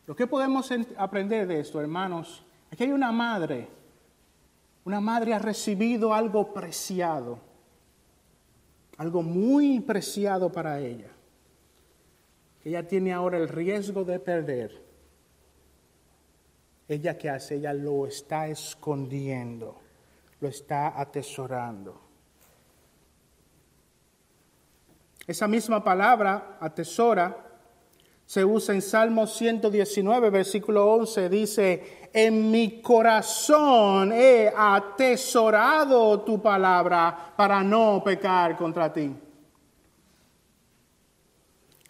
Lo 0.07 0.15
que 0.15 0.25
podemos 0.25 0.69
aprender 0.97 1.45
de 1.45 1.59
esto, 1.59 1.79
hermanos, 1.79 2.43
que 2.75 2.83
hay 2.83 2.91
una 2.91 3.11
madre 3.11 3.77
una 4.87 5.01
madre 5.01 5.33
ha 5.33 5.39
recibido 5.39 6.13
algo 6.13 6.53
preciado, 6.53 7.39
algo 8.95 9.21
muy 9.21 9.81
preciado 9.81 10.49
para 10.49 10.79
ella, 10.79 11.11
ella 12.63 12.87
tiene 12.87 13.11
ahora 13.11 13.37
el 13.37 13.49
riesgo 13.49 14.05
de 14.05 14.17
perder. 14.17 14.81
Ella 16.87 17.17
que 17.17 17.29
hace, 17.29 17.55
ella 17.55 17.73
lo 17.73 18.07
está 18.07 18.47
escondiendo, 18.47 19.75
lo 20.39 20.47
está 20.47 20.97
atesorando. 20.97 22.06
Esa 25.27 25.45
misma 25.45 25.83
palabra, 25.83 26.57
atesora, 26.61 27.35
se 28.25 28.45
usa 28.45 28.73
en 28.73 28.81
Salmo 28.81 29.27
119, 29.27 30.29
versículo 30.29 30.85
11, 30.93 31.29
dice, 31.29 32.09
en 32.13 32.49
mi 32.49 32.81
corazón 32.81 34.13
he 34.13 34.51
atesorado 34.55 36.21
tu 36.21 36.41
palabra 36.41 37.33
para 37.35 37.61
no 37.61 38.01
pecar 38.03 38.55
contra 38.55 38.91
ti. 38.91 39.13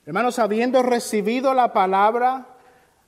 Hermanos, 0.04 0.39
habiendo 0.39 0.82
recibido 0.82 1.54
la 1.54 1.73
palabra, 1.73 2.47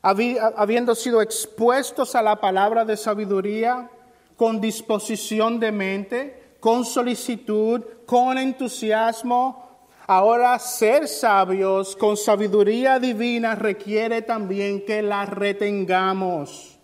habiendo 0.02 0.94
sido 0.94 1.22
expuestos 1.22 2.13
a 2.13 2.22
la 2.22 2.39
palabra 2.39 2.86
de 2.86 2.98
sabiduría, 2.98 3.89
con 4.36 4.62
disposición 4.62 5.60
de 5.60 5.72
mente, 5.72 6.56
con 6.60 6.86
solicitud, 6.86 7.84
con 8.06 8.38
entusiasmo, 8.38 9.69
ahora 10.10 10.58
ser 10.60 11.08
sabios 11.08 11.95
con 11.95 12.17
sabiduría 12.17 13.00
divina 13.00 13.56
requiere 13.56 14.22
también 14.22 14.86
que 14.86 15.02
la 15.02 15.26
retengamos, 15.26 16.80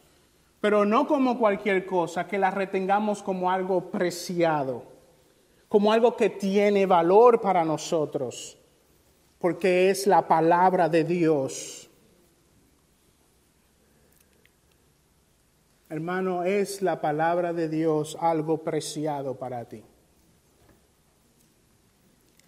pero 0.62 0.86
no 0.86 1.08
como 1.08 1.38
cualquier 1.38 1.86
cosa, 1.86 2.28
que 2.28 2.38
la 2.38 2.52
retengamos 2.52 3.22
como 3.22 3.52
algo 3.52 3.92
preciado, 3.92 4.84
como 5.68 5.92
algo 5.92 6.16
que 6.16 6.30
tiene 6.30 6.86
valor 6.86 7.42
para 7.42 7.66
nosotros 7.66 8.58
porque 9.46 9.92
es 9.92 10.08
la 10.08 10.28
palabra 10.28 10.90
de 10.90 11.04
Dios. 11.04 11.88
Hermano, 15.88 16.44
es 16.44 16.82
la 16.82 17.00
palabra 17.00 17.54
de 17.54 17.70
Dios 17.70 18.18
algo 18.20 18.64
preciado 18.64 19.36
para 19.36 19.66
ti. 19.66 19.84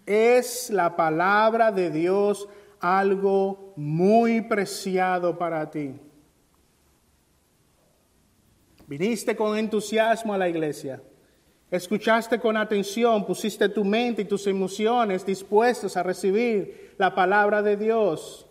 Es 0.08 0.70
la 0.70 0.96
palabra 0.96 1.70
de 1.70 1.90
Dios 1.90 2.48
algo 2.80 3.74
muy 3.76 4.40
preciado 4.40 5.36
para 5.36 5.70
ti. 5.70 6.00
Viniste 8.86 9.36
con 9.36 9.58
entusiasmo 9.58 10.32
a 10.32 10.38
la 10.38 10.48
iglesia. 10.48 11.02
Escuchaste 11.70 12.40
con 12.40 12.56
atención, 12.56 13.26
pusiste 13.26 13.68
tu 13.68 13.84
mente 13.84 14.22
y 14.22 14.24
tus 14.24 14.46
emociones 14.46 15.26
dispuestos 15.26 15.94
a 15.98 16.02
recibir 16.02 16.94
la 16.96 17.14
palabra 17.14 17.60
de 17.60 17.76
Dios. 17.76 18.46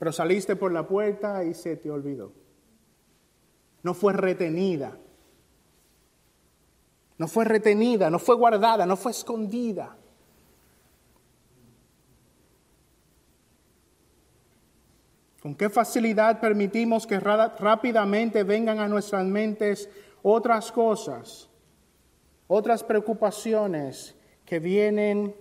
Pero 0.00 0.10
saliste 0.10 0.56
por 0.56 0.72
la 0.72 0.84
puerta 0.84 1.44
y 1.44 1.54
se 1.54 1.76
te 1.76 1.92
olvidó. 1.92 2.32
No 3.84 3.94
fue 3.94 4.14
retenida. 4.14 4.98
No 7.18 7.28
fue 7.28 7.44
retenida, 7.44 8.08
no 8.10 8.18
fue 8.18 8.36
guardada, 8.36 8.86
no 8.86 8.96
fue 8.96 9.12
escondida. 9.12 9.96
¿Con 15.42 15.54
qué 15.54 15.68
facilidad 15.68 16.40
permitimos 16.40 17.06
que 17.06 17.20
rápidamente 17.20 18.42
vengan 18.42 18.80
a 18.80 18.88
nuestras 18.88 19.24
mentes 19.24 19.88
otras 20.22 20.72
cosas, 20.72 21.48
otras 22.46 22.82
preocupaciones 22.82 24.16
que 24.44 24.58
vienen 24.58 25.34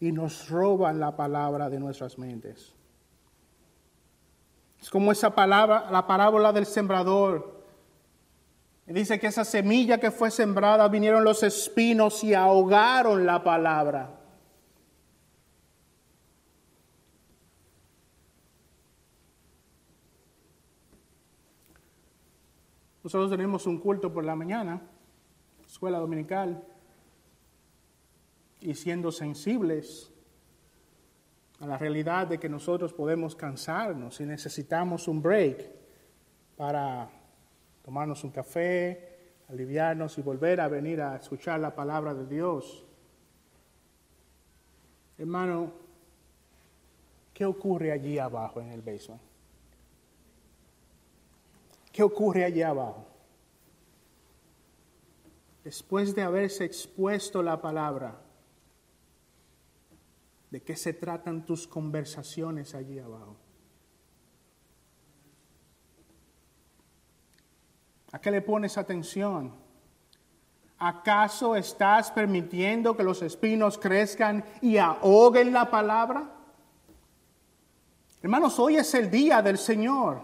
y 0.00 0.12
nos 0.12 0.48
roban 0.48 1.00
la 1.00 1.16
palabra 1.16 1.68
de 1.70 1.80
nuestras 1.80 2.18
mentes. 2.18 2.74
Es 4.80 4.90
como 4.90 5.12
esa 5.12 5.34
palabra, 5.34 5.90
la 5.90 6.06
parábola 6.06 6.52
del 6.52 6.66
sembrador. 6.66 7.53
Dice 8.86 9.18
que 9.18 9.28
esa 9.28 9.44
semilla 9.44 9.98
que 9.98 10.10
fue 10.10 10.30
sembrada 10.30 10.86
vinieron 10.88 11.24
los 11.24 11.42
espinos 11.42 12.22
y 12.22 12.34
ahogaron 12.34 13.24
la 13.24 13.42
palabra. 13.42 14.20
Nosotros 23.02 23.30
tenemos 23.30 23.66
un 23.66 23.78
culto 23.78 24.12
por 24.12 24.24
la 24.24 24.34
mañana, 24.34 24.80
escuela 25.66 25.98
dominical, 25.98 26.62
y 28.60 28.74
siendo 28.74 29.12
sensibles 29.12 30.10
a 31.60 31.66
la 31.66 31.78
realidad 31.78 32.26
de 32.26 32.38
que 32.38 32.48
nosotros 32.48 32.92
podemos 32.92 33.34
cansarnos 33.34 34.20
y 34.20 34.24
necesitamos 34.24 35.08
un 35.08 35.22
break 35.22 35.70
para 36.56 37.10
tomarnos 37.84 38.24
un 38.24 38.30
café, 38.30 39.14
aliviarnos 39.48 40.16
y 40.16 40.22
volver 40.22 40.60
a 40.60 40.68
venir 40.68 41.02
a 41.02 41.16
escuchar 41.16 41.60
la 41.60 41.74
palabra 41.74 42.14
de 42.14 42.26
Dios. 42.26 42.84
Hermano, 45.18 45.70
¿qué 47.34 47.44
ocurre 47.44 47.92
allí 47.92 48.18
abajo 48.18 48.60
en 48.60 48.70
el 48.70 48.80
basement? 48.80 49.20
¿Qué 51.92 52.02
ocurre 52.02 52.44
allá 52.44 52.70
abajo? 52.70 53.06
Después 55.62 56.14
de 56.14 56.22
haberse 56.22 56.64
expuesto 56.64 57.42
la 57.42 57.60
palabra, 57.60 58.20
¿de 60.50 60.62
qué 60.62 60.74
se 60.74 60.92
tratan 60.94 61.44
tus 61.44 61.68
conversaciones 61.68 62.74
allí 62.74 62.98
abajo? 62.98 63.36
¿A 68.14 68.20
qué 68.20 68.30
le 68.30 68.42
pones 68.42 68.78
atención? 68.78 69.52
¿Acaso 70.78 71.56
estás 71.56 72.12
permitiendo 72.12 72.96
que 72.96 73.02
los 73.02 73.20
espinos 73.22 73.76
crezcan 73.76 74.44
y 74.60 74.76
ahoguen 74.76 75.52
la 75.52 75.68
palabra? 75.68 76.30
Hermanos, 78.22 78.56
hoy 78.60 78.76
es 78.76 78.94
el 78.94 79.10
día 79.10 79.42
del 79.42 79.58
Señor. 79.58 80.20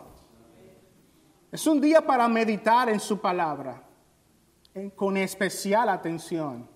Es 1.51 1.67
un 1.67 1.81
día 1.81 2.07
para 2.07 2.29
meditar 2.29 2.89
en 2.89 3.01
su 3.01 3.21
palabra 3.21 3.83
con 4.95 5.17
especial 5.17 5.89
atención. 5.89 6.69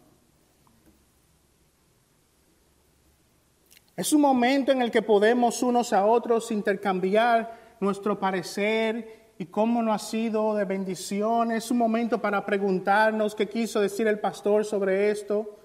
Es 3.94 4.12
un 4.12 4.20
momento 4.20 4.72
en 4.72 4.82
el 4.82 4.90
que 4.90 5.02
podemos 5.02 5.62
unos 5.62 5.92
a 5.92 6.06
otros 6.06 6.50
intercambiar 6.50 7.76
nuestro 7.78 8.18
parecer 8.18 9.23
y 9.38 9.46
cómo 9.46 9.82
no 9.82 9.92
ha 9.92 9.98
sido 9.98 10.54
de 10.54 10.64
bendición. 10.64 11.52
Es 11.52 11.70
un 11.70 11.78
momento 11.78 12.20
para 12.20 12.44
preguntarnos 12.44 13.34
qué 13.34 13.48
quiso 13.48 13.80
decir 13.80 14.06
el 14.06 14.20
pastor 14.20 14.64
sobre 14.64 15.10
esto. 15.10 15.58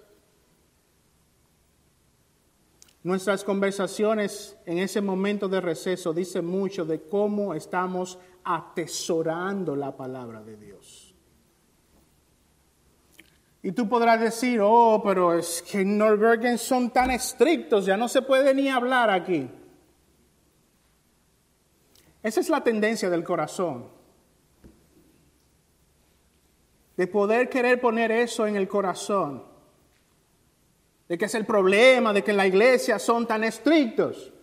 Nuestras 3.03 3.43
conversaciones 3.43 4.57
en 4.65 4.79
ese 4.79 5.01
momento 5.01 5.47
de 5.47 5.61
receso 5.61 6.13
dicen 6.13 6.45
mucho 6.45 6.83
de 6.83 7.01
cómo 7.01 7.53
estamos 7.53 8.19
atesorando 8.43 9.75
la 9.75 9.95
palabra 9.95 10.41
de 10.41 10.57
Dios. 10.57 11.15
Y 13.61 13.71
tú 13.73 13.87
podrás 13.87 14.19
decir, 14.21 14.59
oh, 14.63 15.01
pero 15.03 15.37
es 15.37 15.61
que 15.61 15.81
en 15.81 15.97
Norbergen 15.97 16.57
son 16.57 16.89
tan 16.91 17.11
estrictos, 17.11 17.85
ya 17.85 17.97
no 17.97 18.07
se 18.07 18.21
puede 18.21 18.53
ni 18.53 18.69
hablar 18.69 19.09
aquí. 19.09 19.49
Esa 22.21 22.41
es 22.41 22.49
la 22.49 22.63
tendencia 22.63 23.09
del 23.09 23.23
corazón. 23.23 23.87
De 26.97 27.07
poder 27.07 27.49
querer 27.49 27.79
poner 27.79 28.11
eso 28.11 28.45
en 28.45 28.55
el 28.55 28.67
corazón. 28.67 29.45
De 31.07 31.17
que 31.17 31.25
es 31.25 31.35
el 31.35 31.45
problema, 31.45 32.11
de 32.11 32.23
que 32.23 32.31
en 32.31 32.37
la 32.37 32.47
iglesia 32.47 32.99
son 32.99 33.25
tan 33.25 33.43
estrictos. 33.43 34.33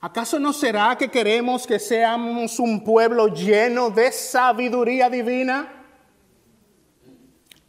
¿Acaso 0.00 0.38
no 0.38 0.52
será 0.52 0.96
que 0.96 1.10
queremos 1.10 1.66
que 1.66 1.78
seamos 1.78 2.58
un 2.58 2.82
pueblo 2.84 3.28
lleno 3.28 3.90
de 3.90 4.12
sabiduría 4.12 5.10
divina? 5.10 5.75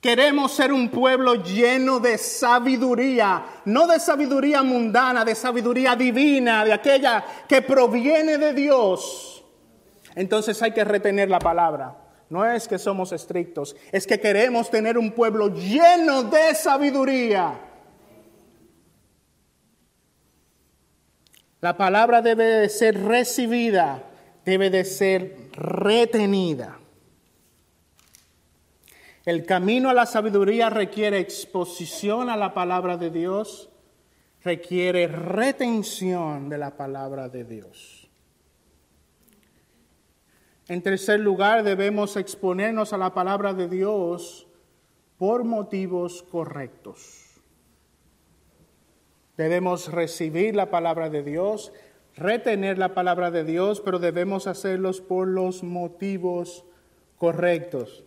Queremos 0.07 0.53
ser 0.53 0.71
un 0.71 0.87
pueblo 0.87 1.43
lleno 1.43 1.99
de 1.99 2.17
sabiduría, 2.17 3.43
no 3.65 3.87
de 3.87 3.99
sabiduría 3.99 4.63
mundana, 4.63 5.25
de 5.25 5.35
sabiduría 5.35 5.97
divina, 5.97 6.63
de 6.63 6.71
aquella 6.71 7.25
que 7.45 7.61
proviene 7.61 8.37
de 8.37 8.53
Dios. 8.53 9.43
Entonces 10.15 10.61
hay 10.61 10.71
que 10.71 10.85
retener 10.85 11.29
la 11.29 11.39
palabra. 11.39 11.97
No 12.29 12.45
es 12.45 12.69
que 12.69 12.79
somos 12.79 13.11
estrictos, 13.11 13.75
es 13.91 14.07
que 14.07 14.17
queremos 14.17 14.69
tener 14.69 14.97
un 14.97 15.11
pueblo 15.11 15.49
lleno 15.49 16.23
de 16.23 16.55
sabiduría. 16.55 17.59
La 21.59 21.75
palabra 21.75 22.21
debe 22.21 22.45
de 22.45 22.69
ser 22.69 23.03
recibida, 23.03 24.03
debe 24.45 24.69
de 24.69 24.85
ser 24.85 25.35
retenida. 25.51 26.76
El 29.27 29.45
camino 29.45 29.89
a 29.89 29.93
la 29.93 30.05
sabiduría 30.05 30.69
requiere 30.69 31.19
exposición 31.19 32.29
a 32.29 32.37
la 32.37 32.53
palabra 32.53 32.95
de 32.95 33.09
Dios, 33.09 33.69
requiere 34.41 35.05
retención 35.07 36.47
de 36.47 36.57
la 36.57 36.77
palabra 36.77 37.27
de 37.27 37.43
Dios. 37.43 38.09
En 40.69 40.81
tercer 40.81 41.19
lugar, 41.19 41.63
debemos 41.63 42.15
exponernos 42.15 42.93
a 42.93 42.97
la 42.97 43.13
palabra 43.13 43.53
de 43.53 43.67
Dios 43.67 44.47
por 45.17 45.43
motivos 45.43 46.23
correctos. 46.23 47.41
Debemos 49.35 49.91
recibir 49.91 50.55
la 50.55 50.69
palabra 50.69 51.09
de 51.09 51.23
Dios, 51.23 51.73
retener 52.15 52.77
la 52.77 52.93
palabra 52.93 53.29
de 53.29 53.43
Dios, 53.43 53.81
pero 53.81 53.99
debemos 53.99 54.47
hacerlos 54.47 55.01
por 55.01 55.27
los 55.27 55.63
motivos 55.63 56.63
correctos. 57.17 58.06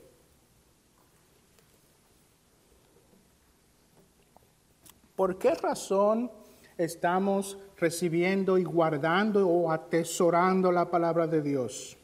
¿Por 5.21 5.37
qué 5.37 5.55
razón 5.55 6.31
estamos 6.79 7.59
recibiendo 7.77 8.57
y 8.57 8.65
guardando 8.65 9.47
o 9.47 9.71
atesorando 9.71 10.73
la 10.73 10.91
palabra 10.91 11.27
de 11.27 11.43
Dios? 11.43 11.99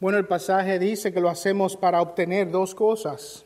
Bueno, 0.00 0.18
el 0.18 0.26
pasaje 0.26 0.80
dice 0.80 1.12
que 1.12 1.20
lo 1.20 1.28
hacemos 1.28 1.76
para 1.76 2.02
obtener 2.02 2.50
dos 2.50 2.74
cosas. 2.74 3.44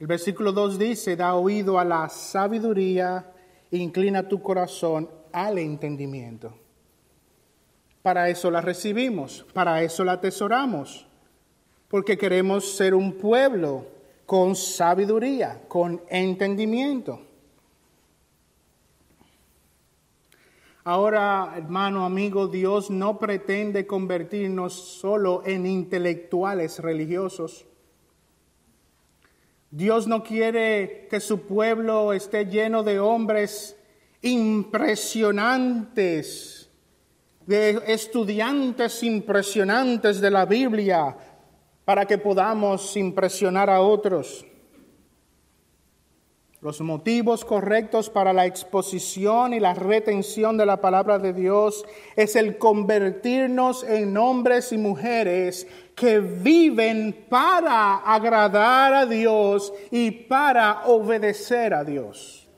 El 0.00 0.08
versículo 0.08 0.50
2 0.50 0.80
dice, 0.80 1.14
da 1.14 1.36
oído 1.36 1.78
a 1.78 1.84
la 1.84 2.08
sabiduría, 2.08 3.32
inclina 3.70 4.26
tu 4.26 4.42
corazón 4.42 5.08
al 5.30 5.58
entendimiento. 5.58 6.58
Para 8.02 8.28
eso 8.30 8.50
la 8.50 8.62
recibimos, 8.62 9.46
para 9.54 9.80
eso 9.80 10.02
la 10.02 10.14
atesoramos, 10.14 11.06
porque 11.86 12.18
queremos 12.18 12.76
ser 12.76 12.96
un 12.96 13.12
pueblo 13.12 13.94
con 14.26 14.56
sabiduría, 14.56 15.62
con 15.68 16.02
entendimiento. 16.10 17.22
Ahora, 20.82 21.54
hermano, 21.56 22.04
amigo, 22.04 22.46
Dios 22.46 22.90
no 22.90 23.18
pretende 23.18 23.86
convertirnos 23.86 24.72
solo 24.72 25.42
en 25.44 25.66
intelectuales 25.66 26.78
religiosos. 26.80 27.66
Dios 29.70 30.06
no 30.06 30.22
quiere 30.22 31.08
que 31.10 31.18
su 31.18 31.40
pueblo 31.40 32.12
esté 32.12 32.44
lleno 32.46 32.84
de 32.84 33.00
hombres 33.00 33.76
impresionantes, 34.22 36.70
de 37.46 37.82
estudiantes 37.86 39.02
impresionantes 39.02 40.20
de 40.20 40.30
la 40.30 40.46
Biblia, 40.46 41.16
para 41.86 42.04
que 42.04 42.18
podamos 42.18 42.96
impresionar 42.96 43.70
a 43.70 43.80
otros. 43.80 44.44
Los 46.60 46.80
motivos 46.80 47.44
correctos 47.44 48.10
para 48.10 48.32
la 48.32 48.44
exposición 48.44 49.54
y 49.54 49.60
la 49.60 49.72
retención 49.72 50.56
de 50.56 50.66
la 50.66 50.80
palabra 50.80 51.20
de 51.20 51.32
Dios 51.32 51.84
es 52.16 52.34
el 52.34 52.58
convertirnos 52.58 53.84
en 53.84 54.16
hombres 54.16 54.72
y 54.72 54.78
mujeres 54.78 55.68
que 55.94 56.18
viven 56.18 57.24
para 57.30 57.98
agradar 57.98 58.92
a 58.92 59.06
Dios 59.06 59.72
y 59.92 60.10
para 60.10 60.86
obedecer 60.86 61.72
a 61.72 61.84
Dios. 61.84 62.48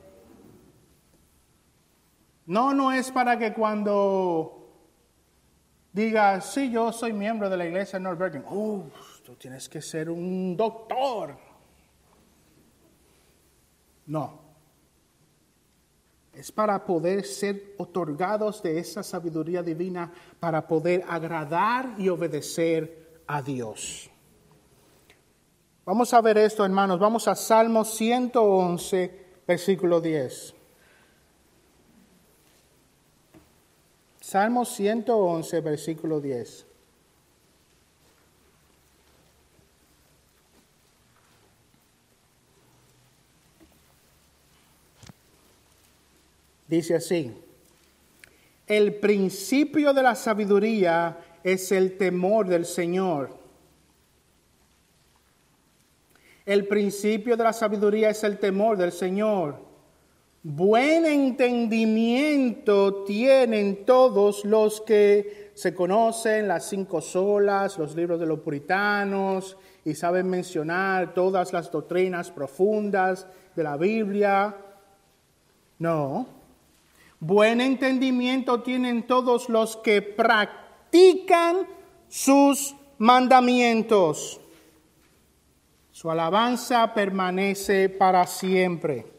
No, 2.46 2.72
no 2.72 2.92
es 2.92 3.10
para 3.10 3.38
que 3.38 3.52
cuando 3.52 4.57
digas, 5.98 6.52
sí, 6.52 6.70
yo 6.70 6.92
soy 6.92 7.12
miembro 7.12 7.50
de 7.50 7.56
la 7.56 7.66
iglesia 7.66 7.98
de 7.98 8.04
Norbergen, 8.04 8.44
uh, 8.48 8.88
tú 9.24 9.34
tienes 9.34 9.68
que 9.68 9.82
ser 9.82 10.08
un 10.08 10.56
doctor 10.56 11.48
no. 14.08 14.40
Es 16.32 16.50
para 16.50 16.84
poder 16.84 17.24
ser 17.24 17.74
otorgados 17.78 18.62
de 18.62 18.78
esa 18.78 19.02
sabiduría 19.02 19.62
divina, 19.62 20.12
para 20.40 20.66
poder 20.66 21.04
agradar 21.08 21.94
y 21.98 22.08
obedecer 22.08 23.20
a 23.26 23.42
Dios. 23.42 24.10
Vamos 25.84 26.12
a 26.14 26.20
ver 26.20 26.38
esto, 26.38 26.64
hermanos. 26.64 26.98
Vamos 26.98 27.28
a 27.28 27.34
Salmo 27.34 27.84
111, 27.84 29.26
versículo 29.46 30.00
10. 30.00 30.54
Salmo 34.30 34.66
111, 34.66 35.62
versículo 35.62 36.20
10. 36.20 36.66
Dice 46.66 46.94
así, 46.96 47.32
el 48.66 48.96
principio 48.96 49.94
de 49.94 50.02
la 50.02 50.14
sabiduría 50.14 51.16
es 51.42 51.72
el 51.72 51.96
temor 51.96 52.48
del 52.48 52.66
Señor. 52.66 53.34
El 56.44 56.66
principio 56.66 57.34
de 57.34 57.44
la 57.44 57.54
sabiduría 57.54 58.10
es 58.10 58.22
el 58.24 58.38
temor 58.38 58.76
del 58.76 58.92
Señor. 58.92 59.67
Buen 60.50 61.04
entendimiento 61.04 63.04
tienen 63.04 63.84
todos 63.84 64.46
los 64.46 64.80
que 64.80 65.50
se 65.52 65.74
conocen 65.74 66.48
las 66.48 66.70
cinco 66.70 67.02
solas, 67.02 67.76
los 67.76 67.94
libros 67.94 68.18
de 68.18 68.24
los 68.24 68.40
puritanos, 68.40 69.58
y 69.84 69.94
saben 69.94 70.30
mencionar 70.30 71.12
todas 71.12 71.52
las 71.52 71.70
doctrinas 71.70 72.30
profundas 72.30 73.26
de 73.54 73.62
la 73.62 73.76
Biblia. 73.76 74.56
No, 75.80 76.26
Buen 77.20 77.60
entendimiento 77.60 78.62
tienen 78.62 79.06
todos 79.06 79.50
los 79.50 79.76
que 79.76 80.00
practican 80.00 81.66
sus 82.08 82.74
mandamientos. 82.96 84.40
Su 85.92 86.10
alabanza 86.10 86.94
permanece 86.94 87.90
para 87.90 88.26
siempre. 88.26 89.17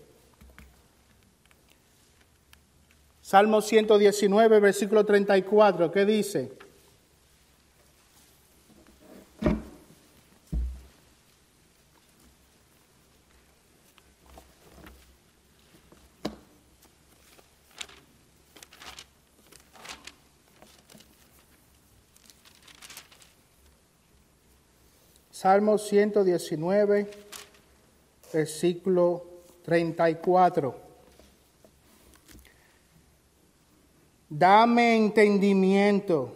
Salmo 3.30 3.62
119, 3.62 4.60
versículo 4.60 5.06
34, 5.06 5.92
¿qué 5.92 6.04
dice? 6.04 6.52
Salmo 25.30 25.78
119, 25.78 27.12
versículo 28.34 29.24
34. 29.66 30.89
Dame 34.40 34.96
entendimiento. 34.96 36.34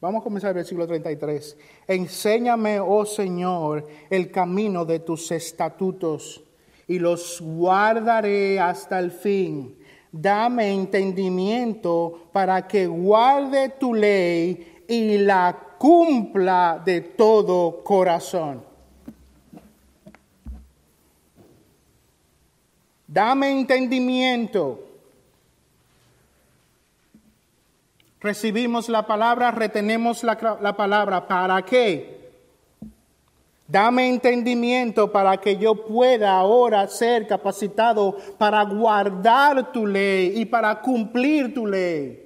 Vamos 0.00 0.20
a 0.20 0.22
comenzar 0.22 0.50
el 0.50 0.54
versículo 0.54 0.86
33. 0.86 1.56
Enséñame, 1.88 2.78
oh 2.78 3.04
Señor, 3.04 3.84
el 4.10 4.30
camino 4.30 4.84
de 4.84 5.00
tus 5.00 5.32
estatutos 5.32 6.44
y 6.86 7.00
los 7.00 7.40
guardaré 7.40 8.60
hasta 8.60 9.00
el 9.00 9.10
fin. 9.10 9.76
Dame 10.12 10.72
entendimiento 10.72 12.28
para 12.32 12.68
que 12.68 12.86
guarde 12.86 13.70
tu 13.70 13.94
ley 13.94 14.84
y 14.86 15.18
la 15.18 15.74
cumpla 15.78 16.80
de 16.84 17.00
todo 17.00 17.82
corazón. 17.82 18.62
Dame 23.08 23.50
entendimiento. 23.50 24.84
Recibimos 28.20 28.88
la 28.88 29.06
palabra, 29.06 29.52
retenemos 29.52 30.24
la, 30.24 30.58
la, 30.60 30.76
palabra. 30.76 31.28
¿Para 31.28 31.62
qué? 31.62 32.18
Dame 33.68 34.08
entendimiento 34.08 35.12
para 35.12 35.36
que 35.36 35.56
yo 35.56 35.86
pueda 35.86 36.32
ahora 36.36 36.88
ser 36.88 37.26
capacitado 37.26 38.16
para 38.38 38.64
guardar 38.64 39.72
tu 39.72 39.86
ley 39.86 40.32
y 40.36 40.46
para 40.46 40.80
cumplir 40.80 41.54
tu 41.54 41.66
ley. 41.66 42.24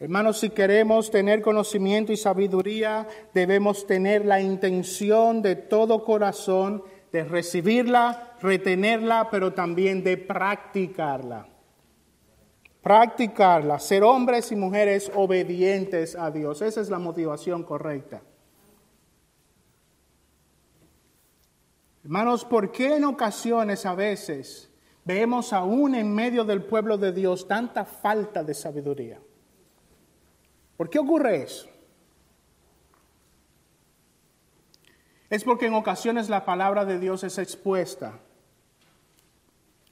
Hermanos, 0.00 0.38
si 0.38 0.50
queremos 0.50 1.10
tener 1.10 1.42
conocimiento 1.42 2.12
y 2.12 2.16
sabiduría, 2.16 3.06
debemos 3.32 3.86
tener 3.86 4.24
la 4.24 4.40
intención 4.40 5.42
de 5.42 5.56
todo 5.56 6.04
corazón 6.04 6.82
de 7.12 7.24
recibirla, 7.24 8.34
retenerla, 8.40 9.28
pero 9.30 9.52
también 9.52 10.02
de 10.02 10.16
practicarla. 10.16 11.53
Practicarla, 12.84 13.80
ser 13.80 14.04
hombres 14.04 14.52
y 14.52 14.56
mujeres 14.56 15.10
obedientes 15.14 16.14
a 16.14 16.30
Dios. 16.30 16.62
Esa 16.62 16.80
es 16.80 16.88
la 16.88 17.00
motivación 17.00 17.64
correcta. 17.64 18.22
Hermanos, 22.04 22.44
¿por 22.44 22.70
qué 22.70 22.94
en 22.96 23.04
ocasiones 23.04 23.84
a 23.86 23.96
veces 23.96 24.70
vemos 25.04 25.52
aún 25.52 25.96
en 25.96 26.14
medio 26.14 26.44
del 26.44 26.62
pueblo 26.62 26.96
de 26.96 27.10
Dios 27.10 27.48
tanta 27.48 27.84
falta 27.84 28.44
de 28.44 28.54
sabiduría? 28.54 29.18
¿Por 30.76 30.88
qué 30.88 31.00
ocurre 31.00 31.42
eso? 31.42 31.74
es 35.34 35.42
porque 35.42 35.66
en 35.66 35.74
ocasiones 35.74 36.28
la 36.28 36.44
palabra 36.44 36.84
de 36.84 37.00
Dios 37.00 37.24
es 37.24 37.38
expuesta, 37.38 38.20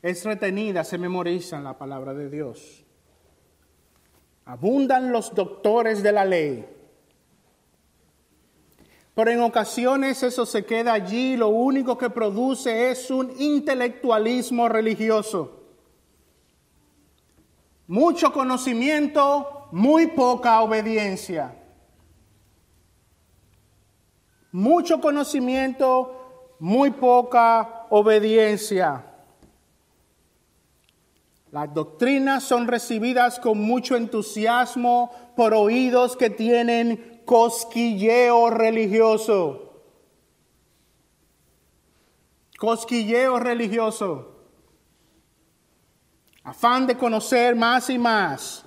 es 0.01 0.25
retenida, 0.25 0.85
se 0.85 0.99
memoriza 0.99 1.57
en 1.57 1.65
la 1.65 1.77
palabra 1.77 2.15
de 2.15 2.31
Dios. 2.31 2.82
Abundan 4.45 5.13
los 5.13 5.35
doctores 5.35 6.03
de 6.03 6.13
la 6.13 6.25
ley. 6.25 6.67
Pero 9.15 9.31
en 9.31 9.41
ocasiones 9.41 10.23
eso 10.23 10.47
se 10.47 10.65
queda 10.65 10.95
allí, 10.95 11.37
lo 11.37 11.49
único 11.49 11.99
que 11.99 12.09
produce 12.09 12.91
es 12.91 13.11
un 13.11 13.33
intelectualismo 13.39 14.69
religioso. 14.69 15.61
Mucho 17.87 18.33
conocimiento, 18.33 19.69
muy 19.71 20.07
poca 20.07 20.63
obediencia. 20.63 21.55
Mucho 24.51 25.01
conocimiento, 25.01 26.57
muy 26.59 26.91
poca 26.91 27.87
obediencia. 27.91 29.12
Las 31.53 31.75
doctrinas 31.75 32.45
son 32.45 32.67
recibidas 32.67 33.39
con 33.39 33.61
mucho 33.61 33.95
entusiasmo 33.95 35.11
por 35.37 35.53
oídos 35.53 36.17
que 36.17 36.31
tienen 36.31 37.21
cosquilleo 37.27 38.49
religioso. 38.49 39.83
Cosquilleo 42.57 43.39
religioso. 43.39 44.35
Afán 46.43 46.87
de 46.87 46.97
conocer 46.97 47.55
más 47.55 47.91
y 47.91 47.99
más. 47.99 48.65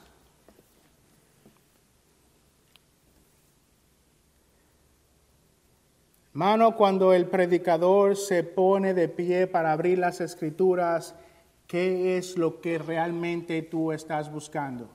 Mano, 6.34 6.76
cuando 6.76 7.14
el 7.14 7.26
predicador 7.30 8.16
se 8.16 8.44
pone 8.44 8.94
de 8.94 9.10
pie 9.10 9.48
para 9.48 9.72
abrir 9.72 9.98
las 9.98 10.22
escrituras, 10.22 11.16
¿qué 11.68 12.18
es 12.18 12.38
lo 12.38 12.62
que 12.62 12.78
realmente 12.78 13.62
tú 13.62 13.92
estás 13.92 14.32
buscando? 14.32 14.90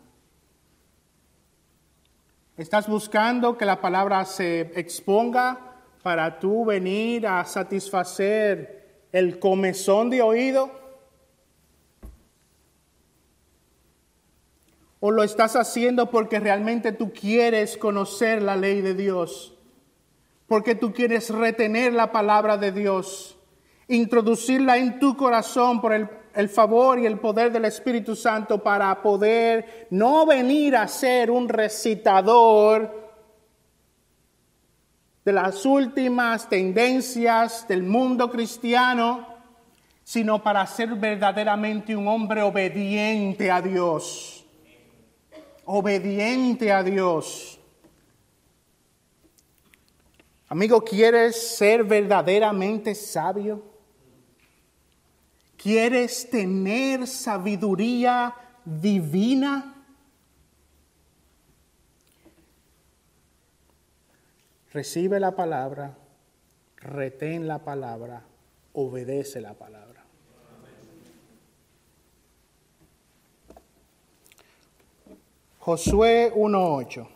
¿Estás 2.56 2.88
buscando 2.88 3.56
que 3.56 3.64
la 3.64 3.80
palabra 3.80 4.24
se 4.24 4.60
exponga 4.78 5.58
para 6.02 6.38
tú 6.38 6.66
venir 6.66 7.26
a 7.26 7.44
satisfacer 7.44 9.06
el 9.12 9.38
comezón 9.38 10.10
de 10.10 10.22
oído? 10.22 10.70
¿O 15.00 15.10
lo 15.10 15.22
estás 15.22 15.56
haciendo 15.56 16.10
porque 16.10 16.38
realmente 16.38 16.92
tú 16.92 17.12
quieres 17.12 17.78
conocer 17.78 18.42
la 18.42 18.56
ley 18.56 18.82
de 18.82 18.94
Dios? 18.94 19.54
Porque 20.46 20.74
tú 20.74 20.92
quieres 20.92 21.30
retener 21.30 21.94
la 21.94 22.12
palabra 22.12 22.58
de 22.58 22.72
Dios, 22.72 23.38
introducirla 23.88 24.76
en 24.76 24.98
tu 24.98 25.16
corazón 25.16 25.80
por 25.80 25.94
el 25.94 26.19
el 26.34 26.48
favor 26.48 26.98
y 26.98 27.06
el 27.06 27.18
poder 27.18 27.50
del 27.52 27.64
Espíritu 27.64 28.14
Santo 28.14 28.62
para 28.62 29.00
poder 29.02 29.88
no 29.90 30.26
venir 30.26 30.76
a 30.76 30.86
ser 30.86 31.30
un 31.30 31.48
recitador 31.48 33.10
de 35.24 35.32
las 35.32 35.64
últimas 35.66 36.48
tendencias 36.48 37.66
del 37.68 37.82
mundo 37.82 38.30
cristiano, 38.30 39.26
sino 40.02 40.42
para 40.42 40.66
ser 40.66 40.94
verdaderamente 40.94 41.94
un 41.94 42.08
hombre 42.08 42.42
obediente 42.42 43.50
a 43.50 43.60
Dios. 43.60 44.44
Obediente 45.64 46.72
a 46.72 46.82
Dios. 46.82 47.60
Amigo, 50.48 50.82
¿quieres 50.82 51.56
ser 51.56 51.84
verdaderamente 51.84 52.94
sabio? 52.94 53.69
¿Quieres 55.62 56.30
tener 56.30 57.06
sabiduría 57.06 58.34
divina? 58.64 59.84
Recibe 64.72 65.20
la 65.20 65.36
palabra, 65.36 65.98
retén 66.76 67.46
la 67.46 67.58
palabra, 67.58 68.22
obedece 68.72 69.42
la 69.42 69.52
palabra. 69.52 70.02
Josué 75.58 76.32
1.8. 76.34 77.06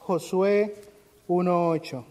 Josué 0.00 0.85
1.8. 1.28 2.04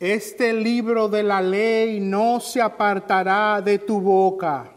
Este 0.00 0.54
libro 0.54 1.08
de 1.08 1.22
la 1.22 1.42
ley 1.42 2.00
no 2.00 2.40
se 2.40 2.62
apartará 2.62 3.60
de 3.60 3.78
tu 3.78 4.00
boca, 4.00 4.72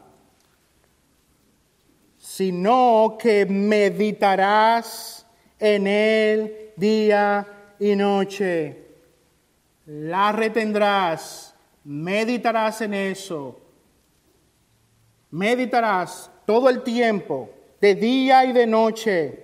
sino 2.17 3.15
que 3.17 3.45
meditarás 3.45 5.25
en 5.57 5.87
él 5.87 6.73
día 6.75 7.47
y 7.79 7.95
noche. 7.95 8.85
La 9.85 10.33
retendrás, 10.33 11.55
meditarás 11.85 12.81
en 12.81 12.93
eso 12.93 13.62
meditarás 15.33 16.29
todo 16.45 16.69
el 16.69 16.83
tiempo, 16.83 17.49
de 17.81 17.95
día 17.95 18.45
y 18.45 18.53
de 18.53 18.67
noche, 18.67 19.39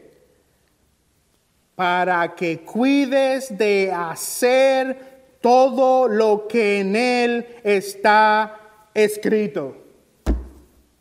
para 1.74 2.36
que 2.36 2.60
cuides 2.60 3.58
de 3.58 3.92
hacer 3.92 5.38
todo 5.42 6.08
lo 6.08 6.48
que 6.48 6.82
en 6.82 6.96
él 6.96 7.60
está 7.64 8.60
escrito. 8.94 9.78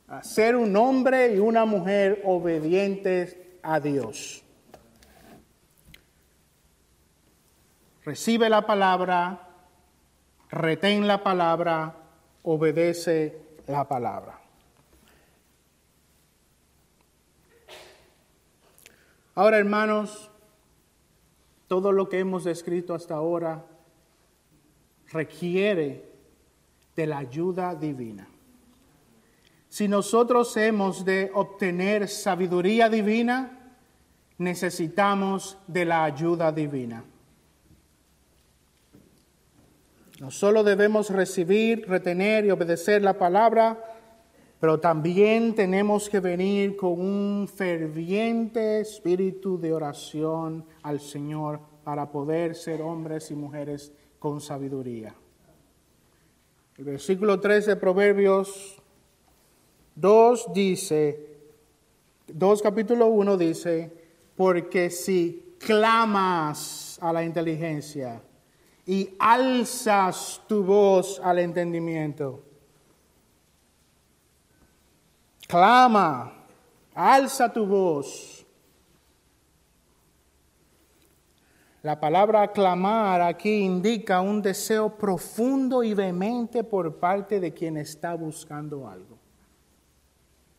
A 0.09 0.23
ser 0.23 0.57
un 0.57 0.75
hombre 0.75 1.35
y 1.35 1.39
una 1.39 1.67
mujer 1.67 2.23
obedientes 2.25 3.37
a 3.63 3.81
Dios. 3.81 4.43
Recibe 8.05 8.49
la 8.49 8.63
palabra, 8.63 9.49
retén 10.49 11.07
la 11.07 11.23
palabra, 11.23 11.95
obedece 12.43 13.37
la 13.67 13.87
palabra. 13.87 14.38
Ahora, 19.39 19.59
hermanos, 19.59 20.33
todo 21.69 21.93
lo 21.93 22.09
que 22.09 22.19
hemos 22.19 22.43
descrito 22.43 22.93
hasta 22.93 23.15
ahora 23.15 23.65
requiere 25.13 26.11
de 26.97 27.07
la 27.07 27.19
ayuda 27.19 27.77
divina. 27.77 28.27
Si 29.69 29.87
nosotros 29.87 30.57
hemos 30.57 31.05
de 31.05 31.31
obtener 31.33 32.09
sabiduría 32.09 32.89
divina, 32.89 33.77
necesitamos 34.39 35.57
de 35.69 35.85
la 35.85 36.03
ayuda 36.03 36.51
divina. 36.51 37.05
No 40.19 40.33
solo 40.33 40.65
debemos 40.65 41.11
recibir, 41.11 41.89
retener 41.89 42.45
y 42.45 42.51
obedecer 42.51 43.03
la 43.03 43.17
palabra, 43.17 43.88
pero 44.61 44.81
también 44.81 45.55
tenemos 45.55 46.09
que 46.09 46.21
venir 46.21 46.77
con 46.77 47.01
un 47.01 47.49
ferviente 47.49 48.81
espíritu 48.81 49.59
de 49.59 49.73
oración 49.73 50.65
al 50.83 50.99
Señor 51.01 51.61
para 51.85 52.11
poder 52.11 52.55
ser 52.55 52.83
hombres 52.83 53.31
y 53.31 53.35
mujeres 53.35 53.93
con 54.19 54.41
sabiduría. 54.41 55.15
El 56.77 56.85
versículo 56.85 57.39
3 57.39 57.67
de 57.67 57.77
Proverbios 57.77 58.83
2 59.95 60.53
dice, 60.53 61.39
2 62.27 62.63
capítulo 62.63 63.07
1 63.07 63.37
dice, 63.37 63.93
porque 64.37 64.91
si 64.91 65.55
clamas 65.59 66.99
a 67.01 67.13
la 67.13 67.25
inteligencia 67.25 68.23
y 68.87 69.11
alzas 69.19 70.43
tu 70.49 70.63
voz 70.65 71.21
al 71.23 71.41
entendimiento, 71.41 72.43
Clama, 75.49 76.47
alza 76.95 77.51
tu 77.51 77.65
voz. 77.65 78.45
La 81.83 81.99
palabra 81.99 82.53
clamar 82.53 83.23
aquí 83.23 83.61
indica 83.61 84.21
un 84.21 84.43
deseo 84.43 84.95
profundo 84.99 85.83
y 85.83 85.95
vehemente 85.95 86.65
por 86.65 86.97
parte 86.97 87.41
de 87.41 87.55
quien 87.55 87.79
está 87.79 88.15
buscando 88.15 88.87
algo. 88.87 89.17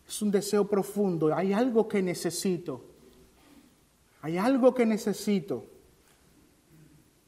Es 0.07 0.23
un 0.23 0.31
deseo 0.31 0.67
profundo, 0.67 1.35
hay 1.35 1.53
algo 1.53 1.87
que 1.87 2.01
necesito. 2.01 2.83
Hay 4.23 4.39
algo 4.39 4.73
que 4.73 4.87
necesito. 4.87 5.65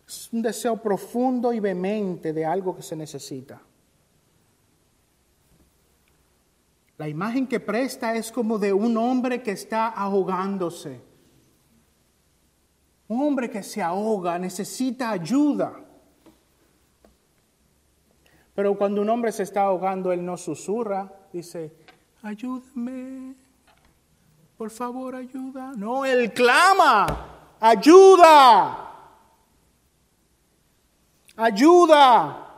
Es 0.07 0.33
un 0.33 0.41
deseo 0.41 0.77
profundo 0.77 1.53
y 1.53 1.59
vehemente 1.59 2.33
de 2.33 2.43
algo 2.43 2.75
que 2.75 2.81
se 2.81 2.95
necesita. 2.95 3.61
La 7.01 7.09
imagen 7.09 7.47
que 7.47 7.59
presta 7.59 8.13
es 8.13 8.31
como 8.31 8.59
de 8.59 8.71
un 8.71 8.95
hombre 8.95 9.41
que 9.41 9.53
está 9.53 9.87
ahogándose. 9.87 11.01
Un 13.07 13.23
hombre 13.23 13.49
que 13.49 13.63
se 13.63 13.81
ahoga 13.81 14.37
necesita 14.37 15.09
ayuda. 15.09 15.83
Pero 18.53 18.77
cuando 18.77 19.01
un 19.01 19.09
hombre 19.09 19.31
se 19.31 19.41
está 19.41 19.63
ahogando, 19.63 20.11
él 20.11 20.23
no 20.23 20.37
susurra, 20.37 21.11
dice, 21.33 21.75
ayúdame, 22.21 23.33
por 24.55 24.69
favor 24.69 25.15
ayuda. 25.15 25.71
No, 25.75 26.05
él 26.05 26.31
clama, 26.31 27.55
ayuda, 27.59 28.91
ayuda. 31.35 32.50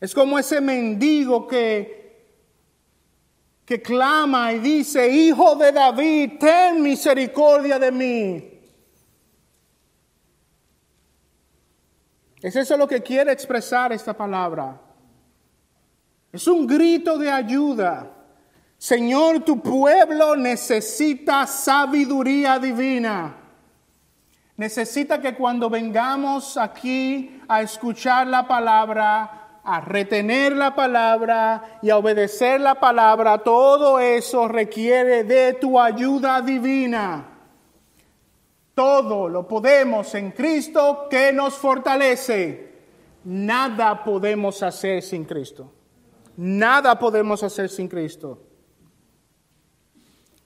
Es 0.00 0.14
como 0.14 0.38
ese 0.38 0.60
mendigo 0.60 1.46
que, 1.46 2.34
que 3.66 3.82
clama 3.82 4.52
y 4.54 4.58
dice, 4.60 5.08
Hijo 5.08 5.54
de 5.56 5.72
David, 5.72 6.32
ten 6.40 6.82
misericordia 6.82 7.78
de 7.78 7.92
mí. 7.92 8.50
¿Es 12.40 12.56
eso 12.56 12.76
lo 12.76 12.88
que 12.88 13.02
quiere 13.02 13.32
expresar 13.32 13.92
esta 13.92 14.14
palabra? 14.14 14.80
Es 16.32 16.46
un 16.48 16.66
grito 16.66 17.18
de 17.18 17.30
ayuda. 17.30 18.10
Señor, 18.78 19.40
tu 19.40 19.60
pueblo 19.60 20.34
necesita 20.36 21.46
sabiduría 21.46 22.58
divina. 22.58 23.36
Necesita 24.56 25.20
que 25.20 25.34
cuando 25.34 25.68
vengamos 25.68 26.56
aquí 26.56 27.42
a 27.46 27.60
escuchar 27.60 28.26
la 28.26 28.46
palabra, 28.48 29.39
a 29.62 29.80
retener 29.80 30.56
la 30.56 30.74
palabra 30.74 31.78
y 31.82 31.90
a 31.90 31.98
obedecer 31.98 32.60
la 32.60 32.76
palabra, 32.76 33.38
todo 33.38 33.98
eso 33.98 34.48
requiere 34.48 35.24
de 35.24 35.54
tu 35.54 35.78
ayuda 35.78 36.40
divina. 36.40 37.26
Todo 38.74 39.28
lo 39.28 39.46
podemos 39.46 40.14
en 40.14 40.30
Cristo 40.30 41.06
que 41.10 41.32
nos 41.32 41.54
fortalece. 41.54 42.70
Nada 43.24 44.02
podemos 44.02 44.62
hacer 44.62 45.02
sin 45.02 45.24
Cristo. 45.24 45.70
Nada 46.36 46.98
podemos 46.98 47.42
hacer 47.42 47.68
sin 47.68 47.88
Cristo. 47.88 48.38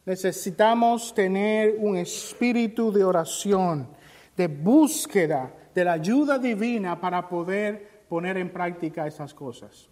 Necesitamos 0.05 1.15
tener 1.15 1.77
un 1.79 1.97
espíritu 1.97 2.93
de 2.93 3.05
oración, 3.05 3.89
de 4.37 4.49
búsqueda 4.49 5.53
de 5.75 5.85
la 5.85 5.93
ayuda 5.93 6.39
divina 6.39 7.01
para 7.01 7.29
poder 7.29 7.94
poner 8.15 8.37
en 8.37 8.49
práctica 8.49 9.09
esas 9.09 9.35
cosas. 9.35 9.89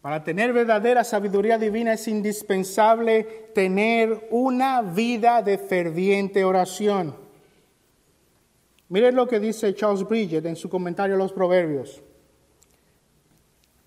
Para 0.00 0.22
tener 0.22 0.52
verdadera 0.52 1.02
sabiduría 1.02 1.58
divina 1.58 1.94
es 1.94 2.06
indispensable 2.06 3.24
tener 3.52 4.28
una 4.30 4.80
vida 4.80 5.42
de 5.42 5.58
ferviente 5.58 6.44
oración. 6.44 7.16
Miren 8.90 9.16
lo 9.16 9.26
que 9.26 9.40
dice 9.40 9.74
Charles 9.74 10.06
Bridget 10.06 10.46
en 10.46 10.54
su 10.54 10.68
comentario 10.68 11.16
a 11.16 11.18
los 11.18 11.32
Proverbios. 11.32 12.00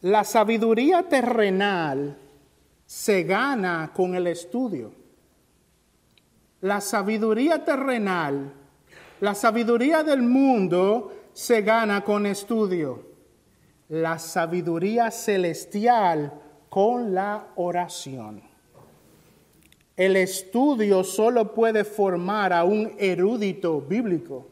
La 0.01 0.25
sabiduría 0.25 1.03
terrenal 1.03 2.17
se 2.85 3.23
gana 3.23 3.93
con 3.95 4.15
el 4.15 4.27
estudio. 4.27 4.91
La 6.59 6.81
sabiduría 6.81 7.63
terrenal, 7.63 8.51
la 9.21 9.33
sabiduría 9.33 10.03
del 10.03 10.23
mundo 10.23 11.21
se 11.35 11.61
gana 11.63 12.01
con 12.01 12.25
estudio, 12.25 13.03
la 13.89 14.17
sabiduría 14.19 15.11
celestial 15.11 16.31
con 16.69 17.13
la 17.13 17.47
oración. 17.57 18.41
El 19.97 20.15
estudio 20.15 21.03
solo 21.03 21.53
puede 21.53 21.83
formar 21.83 22.53
a 22.53 22.63
un 22.63 22.93
erudito 22.97 23.81
bíblico. 23.81 24.47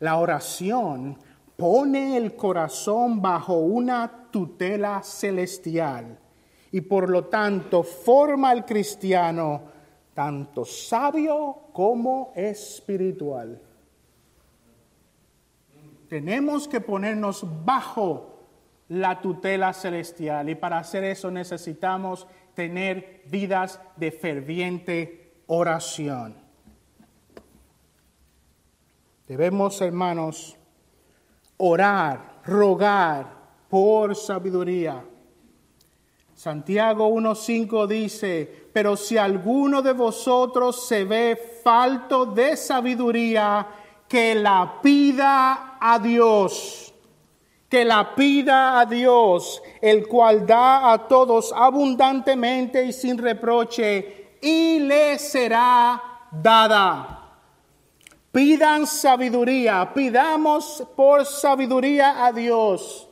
La 0.00 0.16
oración 0.16 1.16
pone 1.56 2.16
el 2.16 2.34
corazón 2.34 3.22
bajo 3.22 3.54
una 3.58 4.30
tutela 4.32 5.00
celestial 5.04 6.18
y 6.72 6.80
por 6.80 7.08
lo 7.08 7.26
tanto 7.26 7.84
forma 7.84 8.50
al 8.50 8.66
cristiano 8.66 9.62
tanto 10.12 10.64
sabio 10.64 11.68
como 11.72 12.32
espiritual. 12.34 13.60
Tenemos 16.12 16.68
que 16.68 16.82
ponernos 16.82 17.42
bajo 17.64 18.44
la 18.88 19.22
tutela 19.22 19.72
celestial 19.72 20.50
y 20.50 20.54
para 20.54 20.76
hacer 20.76 21.04
eso 21.04 21.30
necesitamos 21.30 22.26
tener 22.52 23.22
vidas 23.30 23.80
de 23.96 24.12
ferviente 24.12 25.32
oración. 25.46 26.36
Debemos, 29.26 29.80
hermanos, 29.80 30.54
orar, 31.56 32.42
rogar 32.44 33.34
por 33.70 34.14
sabiduría. 34.14 35.02
Santiago 36.34 37.08
1.5 37.08 37.86
dice, 37.86 38.68
pero 38.70 38.98
si 38.98 39.16
alguno 39.16 39.80
de 39.80 39.94
vosotros 39.94 40.86
se 40.86 41.04
ve 41.06 41.40
falto 41.64 42.26
de 42.26 42.54
sabiduría, 42.58 43.66
que 44.06 44.34
la 44.34 44.78
pida 44.82 45.71
a 45.84 45.98
Dios, 45.98 46.94
que 47.68 47.84
la 47.84 48.14
pida 48.14 48.78
a 48.78 48.86
Dios, 48.86 49.60
el 49.80 50.06
cual 50.06 50.46
da 50.46 50.92
a 50.92 51.08
todos 51.08 51.52
abundantemente 51.52 52.84
y 52.84 52.92
sin 52.92 53.18
reproche, 53.18 54.36
y 54.40 54.78
le 54.78 55.18
será 55.18 56.00
dada. 56.30 57.18
Pidan 58.30 58.86
sabiduría, 58.86 59.92
pidamos 59.92 60.86
por 60.94 61.26
sabiduría 61.26 62.24
a 62.24 62.32
Dios. 62.32 63.08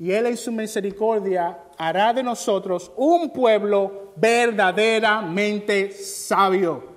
Y 0.00 0.10
Él 0.10 0.26
en 0.26 0.36
su 0.36 0.50
misericordia 0.50 1.58
hará 1.78 2.12
de 2.12 2.22
nosotros 2.22 2.90
un 2.96 3.30
pueblo 3.30 4.12
verdaderamente 4.16 5.92
sabio. 5.92 6.89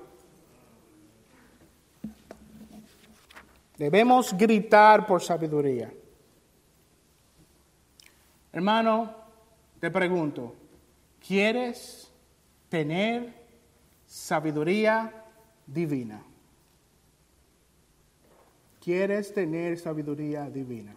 Debemos 3.77 4.37
gritar 4.37 5.07
por 5.07 5.21
sabiduría. 5.21 5.91
Hermano, 8.51 9.15
te 9.79 9.89
pregunto, 9.89 10.53
¿quieres 11.25 12.11
tener 12.69 13.33
sabiduría 14.05 15.25
divina? 15.65 16.23
¿Quieres 18.79 19.33
tener 19.33 19.79
sabiduría 19.79 20.49
divina? 20.49 20.95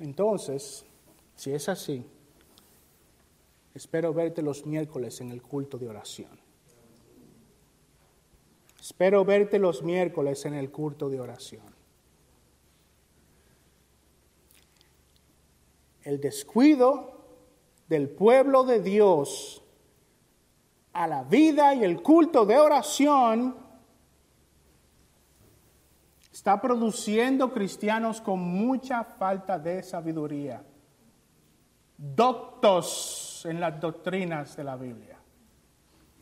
Entonces, 0.00 0.84
si 1.36 1.52
es 1.52 1.68
así, 1.68 2.04
espero 3.74 4.14
verte 4.14 4.40
los 4.40 4.64
miércoles 4.64 5.20
en 5.20 5.30
el 5.30 5.42
culto 5.42 5.78
de 5.78 5.88
oración. 5.88 6.39
Espero 8.90 9.24
verte 9.24 9.60
los 9.60 9.84
miércoles 9.84 10.44
en 10.46 10.54
el 10.54 10.72
culto 10.72 11.08
de 11.08 11.20
oración. 11.20 11.62
El 16.02 16.20
descuido 16.20 17.24
del 17.88 18.08
pueblo 18.10 18.64
de 18.64 18.82
Dios 18.82 19.62
a 20.92 21.06
la 21.06 21.22
vida 21.22 21.72
y 21.72 21.84
el 21.84 22.02
culto 22.02 22.44
de 22.44 22.58
oración 22.58 23.56
está 26.32 26.60
produciendo 26.60 27.52
cristianos 27.52 28.20
con 28.20 28.40
mucha 28.40 29.04
falta 29.04 29.56
de 29.56 29.84
sabiduría, 29.84 30.64
doctos 31.96 33.46
en 33.48 33.60
las 33.60 33.80
doctrinas 33.80 34.56
de 34.56 34.64
la 34.64 34.74
Biblia. 34.74 35.16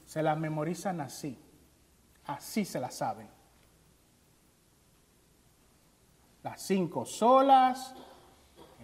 Se 0.04 0.22
las 0.22 0.38
memorizan 0.38 1.00
así 1.00 1.47
así 2.28 2.64
se 2.64 2.78
la 2.78 2.90
saben. 2.90 3.28
Las 6.42 6.62
cinco 6.62 7.04
solas, 7.04 7.94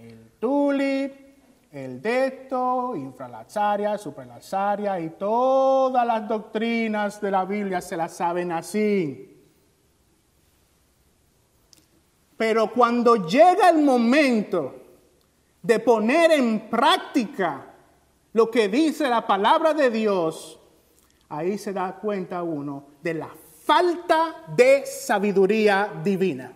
el 0.01 0.33
tulip, 0.41 1.13
el 1.71 2.01
decto, 2.03 2.97
infralazaria, 2.97 3.97
supralazaria 3.99 4.99
y 4.99 5.11
todas 5.11 6.07
las 6.07 6.27
doctrinas 6.27 7.21
de 7.21 7.31
la 7.31 7.45
Biblia 7.45 7.81
se 7.81 7.97
las 7.97 8.17
saben 8.17 8.51
así. 8.51 9.31
Pero 12.37 12.73
cuando 12.73 13.27
llega 13.27 13.71
el 13.71 13.83
momento 13.83 14.75
de 15.63 15.79
poner 15.79 16.33
en 16.33 16.69
práctica 16.69 17.67
lo 18.33 18.51
que 18.51 18.69
dice 18.69 19.09
la 19.09 19.27
palabra 19.27 19.75
de 19.75 19.91
Dios, 19.91 20.61
ahí 21.39 21.59
se 21.59 21.73
da 21.73 21.97
cuenta 21.97 22.43
uno 22.43 22.85
de 23.03 23.15
la 23.15 23.31
falta 23.65 24.45
de 24.57 24.85
sabiduría 24.87 26.01
divina. 26.03 26.53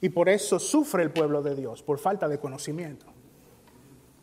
Y 0.00 0.08
por 0.08 0.28
eso 0.28 0.58
sufre 0.58 1.02
el 1.02 1.10
pueblo 1.10 1.42
de 1.42 1.54
Dios, 1.54 1.82
por 1.82 1.98
falta 1.98 2.28
de 2.28 2.38
conocimiento. 2.38 3.06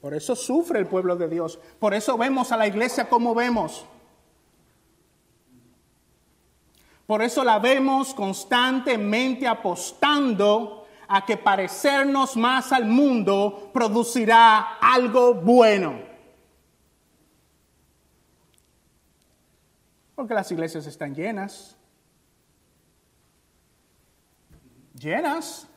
Por 0.01 0.13
eso 0.13 0.36
sufre 0.36 0.80
el 0.80 0.88
pueblo 0.88 1.15
de 1.15 1.28
Dios. 1.28 1.59
Por 1.80 1.93
eso 1.93 2.18
vemos 2.18 2.51
a 2.51 2.57
la 2.57 2.68
iglesia 2.68 3.09
como 3.09 3.36
vemos. 3.36 3.86
Por 7.05 7.22
eso 7.22 7.43
la 7.43 7.59
vemos 7.59 8.13
constantemente 8.13 9.47
apostando 9.47 10.86
a 11.07 11.26
que 11.26 11.38
parecernos 11.38 12.36
más 12.36 12.72
al 12.74 12.86
mundo 12.86 13.70
producirá 13.74 14.78
algo 14.82 15.34
bueno. 15.36 16.07
Porque 20.18 20.34
las 20.34 20.51
iglesias 20.51 20.88
están 20.88 21.13
llenas. 21.13 21.78
Llenas. 24.95 25.68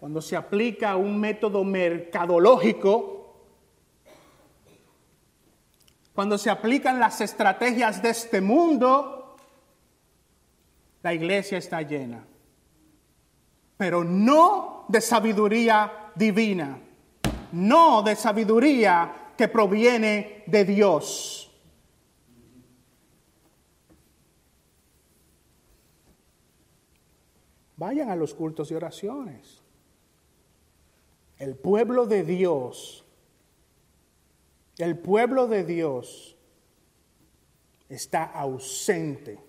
Cuando 0.00 0.22
se 0.22 0.34
aplica 0.34 0.96
un 0.96 1.20
método 1.20 1.62
mercadológico, 1.62 3.36
cuando 6.14 6.38
se 6.38 6.48
aplican 6.48 6.98
las 6.98 7.20
estrategias 7.20 8.00
de 8.00 8.08
este 8.08 8.40
mundo, 8.40 9.36
la 11.02 11.12
iglesia 11.12 11.58
está 11.58 11.82
llena. 11.82 12.24
Pero 13.76 14.04
no 14.04 14.86
de 14.88 15.02
sabiduría 15.02 16.12
divina, 16.14 16.78
no 17.52 18.02
de 18.02 18.16
sabiduría 18.16 19.27
que 19.38 19.48
proviene 19.48 20.42
de 20.46 20.64
Dios. 20.66 21.50
Vayan 27.78 28.10
a 28.10 28.16
los 28.16 28.34
cultos 28.34 28.70
y 28.70 28.74
oraciones. 28.74 29.62
El 31.38 31.56
pueblo 31.56 32.04
de 32.04 32.24
Dios 32.24 33.06
el 34.78 34.96
pueblo 34.96 35.48
de 35.48 35.64
Dios 35.64 36.36
está 37.88 38.22
ausente. 38.22 39.40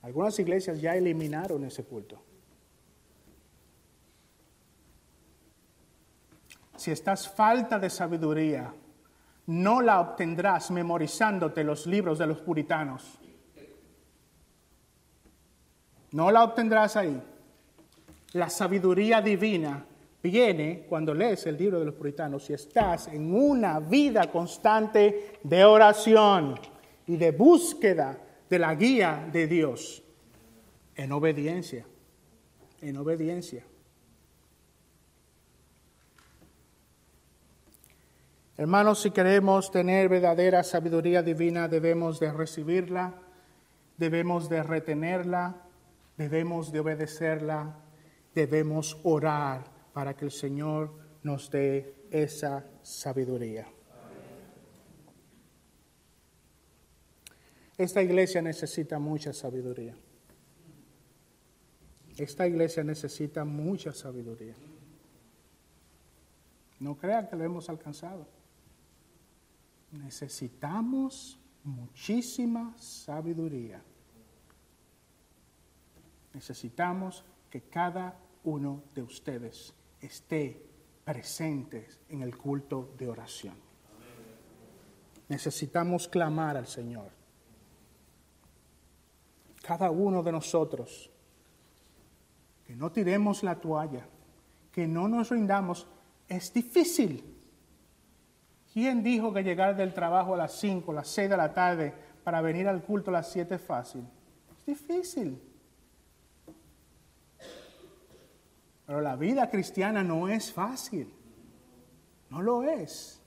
Algunas 0.00 0.38
iglesias 0.38 0.80
ya 0.80 0.96
eliminaron 0.96 1.64
ese 1.64 1.84
culto. 1.84 2.20
Si 6.76 6.90
estás 6.90 7.28
falta 7.28 7.78
de 7.78 7.90
sabiduría, 7.90 8.74
no 9.46 9.80
la 9.80 10.00
obtendrás 10.00 10.70
memorizándote 10.70 11.64
los 11.64 11.86
libros 11.86 12.18
de 12.18 12.26
los 12.26 12.38
puritanos. 12.38 13.18
No 16.12 16.30
la 16.30 16.44
obtendrás 16.44 16.96
ahí. 16.96 17.20
La 18.32 18.48
sabiduría 18.48 19.20
divina 19.20 19.84
viene 20.22 20.86
cuando 20.88 21.12
lees 21.12 21.46
el 21.46 21.58
libro 21.58 21.78
de 21.80 21.86
los 21.86 21.94
puritanos 21.94 22.48
y 22.50 22.52
estás 22.52 23.08
en 23.08 23.34
una 23.34 23.80
vida 23.80 24.30
constante 24.30 25.38
de 25.42 25.64
oración 25.64 26.58
y 27.06 27.16
de 27.16 27.32
búsqueda 27.32 28.18
de 28.48 28.58
la 28.58 28.74
guía 28.74 29.28
de 29.32 29.46
Dios 29.46 30.02
en 30.94 31.12
obediencia, 31.12 31.86
en 32.80 32.96
obediencia. 32.96 33.64
Hermanos, 38.56 39.00
si 39.00 39.10
queremos 39.10 39.70
tener 39.70 40.10
verdadera 40.10 40.62
sabiduría 40.62 41.22
divina, 41.22 41.68
debemos 41.68 42.20
de 42.20 42.30
recibirla, 42.30 43.14
debemos 43.96 44.50
de 44.50 44.62
retenerla, 44.62 45.56
debemos 46.18 46.70
de 46.70 46.80
obedecerla, 46.80 47.76
debemos 48.34 48.98
orar 49.04 49.64
para 49.94 50.14
que 50.14 50.26
el 50.26 50.30
Señor 50.30 50.92
nos 51.22 51.50
dé 51.50 51.94
esa 52.10 52.66
sabiduría. 52.82 53.66
Esta 57.78 58.02
iglesia 58.02 58.42
necesita 58.42 58.98
mucha 58.98 59.32
sabiduría. 59.32 59.96
Esta 62.18 62.46
iglesia 62.46 62.84
necesita 62.84 63.46
mucha 63.46 63.94
sabiduría. 63.94 64.54
No 66.78 66.98
crean 66.98 67.28
que 67.28 67.36
lo 67.36 67.44
hemos 67.44 67.70
alcanzado. 67.70 68.41
Necesitamos 69.92 71.38
muchísima 71.64 72.74
sabiduría. 72.78 73.82
Necesitamos 76.32 77.24
que 77.50 77.62
cada 77.62 78.18
uno 78.44 78.82
de 78.94 79.02
ustedes 79.02 79.74
esté 80.00 80.66
presente 81.04 81.86
en 82.08 82.22
el 82.22 82.36
culto 82.36 82.94
de 82.96 83.08
oración. 83.08 83.54
Necesitamos 85.28 86.08
clamar 86.08 86.56
al 86.56 86.66
Señor. 86.66 87.10
Cada 89.62 89.90
uno 89.90 90.22
de 90.22 90.32
nosotros, 90.32 91.10
que 92.64 92.74
no 92.74 92.90
tiremos 92.90 93.42
la 93.42 93.60
toalla, 93.60 94.06
que 94.72 94.86
no 94.88 95.06
nos 95.06 95.30
rindamos, 95.30 95.86
es 96.28 96.52
difícil. 96.52 97.31
¿Quién 98.72 99.02
dijo 99.02 99.34
que 99.34 99.42
llegar 99.42 99.76
del 99.76 99.92
trabajo 99.92 100.34
a 100.34 100.38
las 100.38 100.52
5, 100.52 100.92
a 100.92 100.94
las 100.94 101.08
6 101.08 101.28
de 101.28 101.36
la 101.36 101.52
tarde 101.52 101.92
para 102.24 102.40
venir 102.40 102.66
al 102.68 102.82
culto 102.82 103.10
a 103.10 103.14
las 103.14 103.30
7 103.30 103.56
es 103.56 103.60
fácil? 103.60 104.02
Es 104.58 104.64
difícil. 104.64 105.40
Pero 108.86 109.00
la 109.00 109.16
vida 109.16 109.50
cristiana 109.50 110.02
no 110.02 110.28
es 110.28 110.52
fácil. 110.52 111.12
No 112.30 112.40
lo 112.40 112.62
es. 112.62 113.20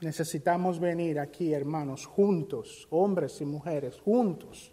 Necesitamos 0.00 0.80
venir 0.80 1.20
aquí, 1.20 1.52
hermanos, 1.52 2.06
juntos, 2.06 2.86
hombres 2.90 3.40
y 3.40 3.44
mujeres, 3.44 4.00
juntos, 4.00 4.72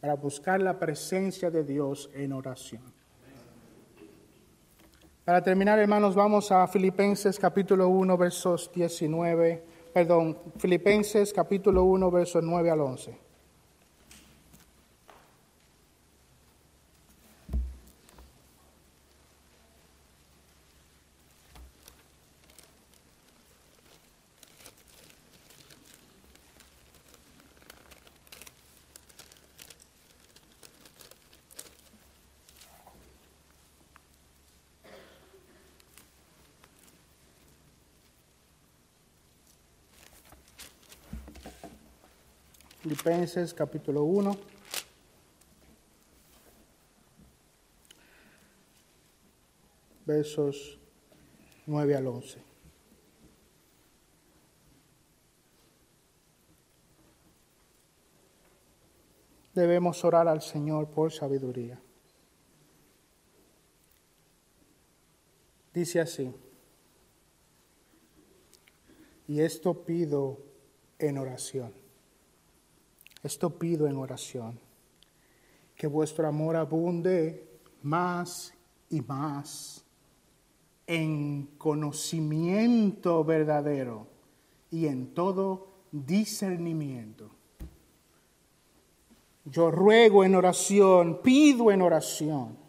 para 0.00 0.14
buscar 0.14 0.60
la 0.60 0.78
presencia 0.78 1.50
de 1.50 1.64
Dios 1.64 2.10
en 2.14 2.32
oración. 2.32 2.95
Para 5.26 5.42
terminar, 5.42 5.76
hermanos, 5.80 6.14
vamos 6.14 6.52
a 6.52 6.68
Filipenses 6.68 7.36
capítulo 7.36 7.88
1, 7.88 8.16
versos 8.16 8.70
19, 8.72 9.60
perdón, 9.92 10.38
Filipenses 10.56 11.32
capítulo 11.32 11.82
1, 11.82 12.12
versos 12.12 12.44
9 12.44 12.70
al 12.70 12.80
11. 12.80 13.25
Capítulo 43.54 44.02
1. 44.02 44.36
Versos 50.04 50.76
9 51.66 51.94
al 51.94 52.06
11. 52.08 52.42
Debemos 59.54 60.04
orar 60.04 60.26
al 60.26 60.42
Señor 60.42 60.88
por 60.88 61.12
sabiduría. 61.12 61.80
Dice 65.72 66.00
así, 66.00 66.34
y 69.28 69.42
esto 69.42 69.84
pido 69.84 70.40
en 70.98 71.18
oración 71.18 71.85
esto 73.22 73.58
pido 73.58 73.86
en 73.86 73.96
oración, 73.96 74.58
que 75.74 75.86
vuestro 75.86 76.26
amor 76.26 76.56
abunde 76.56 77.48
más 77.82 78.54
y 78.88 79.00
más 79.00 79.84
en 80.86 81.50
conocimiento 81.58 83.24
verdadero 83.24 84.06
y 84.70 84.86
en 84.86 85.12
todo 85.14 85.68
discernimiento. 85.90 87.30
Yo 89.44 89.70
ruego 89.70 90.24
en 90.24 90.34
oración, 90.34 91.20
pido 91.22 91.70
en 91.70 91.82
oración, 91.82 92.64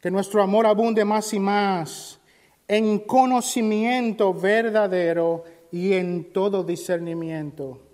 Que 0.00 0.10
nuestro 0.10 0.40
amor 0.40 0.66
abunde 0.66 1.04
más 1.04 1.32
y 1.32 1.40
más 1.40 2.20
en 2.68 3.00
conocimiento 3.00 4.32
verdadero 4.34 5.42
y 5.72 5.94
en 5.94 6.32
todo 6.32 6.62
discernimiento. 6.62 7.85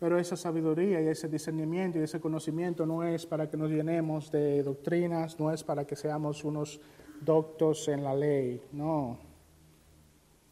Pero 0.00 0.18
esa 0.18 0.34
sabiduría 0.34 1.02
y 1.02 1.08
ese 1.08 1.28
discernimiento 1.28 1.98
y 1.98 2.02
ese 2.02 2.20
conocimiento 2.20 2.86
no 2.86 3.04
es 3.04 3.26
para 3.26 3.50
que 3.50 3.58
nos 3.58 3.70
llenemos 3.70 4.32
de 4.32 4.62
doctrinas, 4.62 5.38
no 5.38 5.52
es 5.52 5.62
para 5.62 5.86
que 5.86 5.94
seamos 5.94 6.42
unos 6.42 6.80
doctos 7.20 7.86
en 7.88 8.02
la 8.02 8.14
ley, 8.14 8.62
no. 8.72 9.18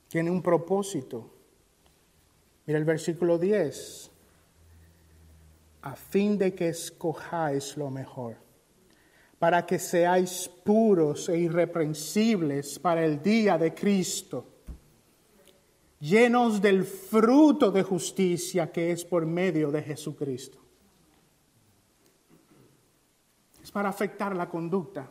Tiene 0.06 0.30
un 0.30 0.42
propósito. 0.42 1.30
Mira 2.66 2.78
el 2.78 2.84
versículo 2.84 3.38
10. 3.38 4.10
A 5.80 5.96
fin 5.96 6.36
de 6.36 6.54
que 6.54 6.68
escojáis 6.68 7.74
lo 7.78 7.90
mejor, 7.90 8.36
para 9.38 9.64
que 9.64 9.78
seáis 9.78 10.50
puros 10.62 11.30
e 11.30 11.38
irreprensibles 11.38 12.78
para 12.78 13.02
el 13.02 13.22
día 13.22 13.56
de 13.56 13.72
Cristo, 13.72 14.57
llenos 16.00 16.60
del 16.60 16.84
fruto 16.84 17.70
de 17.70 17.82
justicia 17.82 18.70
que 18.70 18.90
es 18.90 19.04
por 19.04 19.26
medio 19.26 19.70
de 19.70 19.82
Jesucristo. 19.82 20.58
Es 23.62 23.70
para 23.70 23.88
afectar 23.88 24.34
la 24.34 24.48
conducta, 24.48 25.10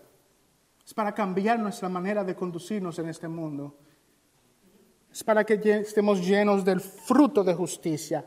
es 0.86 0.94
para 0.94 1.14
cambiar 1.14 1.60
nuestra 1.60 1.90
manera 1.90 2.24
de 2.24 2.36
conducirnos 2.36 2.98
en 3.00 3.10
este 3.10 3.28
mundo 3.28 3.78
es 5.18 5.24
para 5.24 5.44
que 5.44 5.56
estemos 5.80 6.24
llenos 6.24 6.64
del 6.64 6.80
fruto 6.80 7.44
de 7.44 7.56
justicia, 7.56 8.24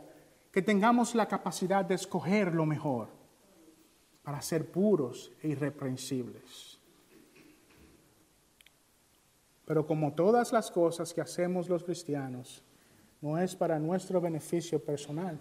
que 0.51 0.61
tengamos 0.61 1.15
la 1.15 1.29
capacidad 1.29 1.85
de 1.85 1.95
escoger 1.95 2.53
lo 2.53 2.67
mejor, 2.67 3.09
para 4.25 4.43
ser 4.43 4.73
puros 4.73 5.31
e 5.41 5.49
irreprensibles. 5.49 6.70
Pero 9.71 9.87
como 9.87 10.15
todas 10.15 10.53
las 10.53 10.69
cosas 10.69 11.15
que 11.15 11.21
hacemos 11.21 11.69
los 11.69 11.85
cristianos, 11.85 12.61
no 13.21 13.39
es 13.39 13.55
para 13.55 13.79
nuestro 13.79 14.21
beneficio 14.21 14.85
personal. 14.85 15.39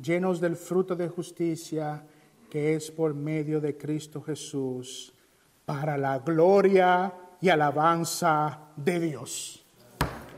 Llenos 0.00 0.40
del 0.40 0.54
fruto 0.54 0.94
de 0.94 1.08
justicia 1.08 2.06
que 2.48 2.76
es 2.76 2.92
por 2.92 3.14
medio 3.14 3.60
de 3.60 3.76
Cristo 3.76 4.22
Jesús, 4.22 5.12
para 5.64 5.98
la 5.98 6.20
gloria 6.20 7.12
y 7.40 7.48
alabanza 7.48 8.68
de 8.76 9.00
Dios. 9.00 9.66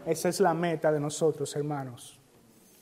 Esa 0.06 0.30
es 0.30 0.40
la 0.40 0.54
meta 0.54 0.90
de 0.90 0.98
nosotros, 0.98 1.54
hermanos. 1.56 2.18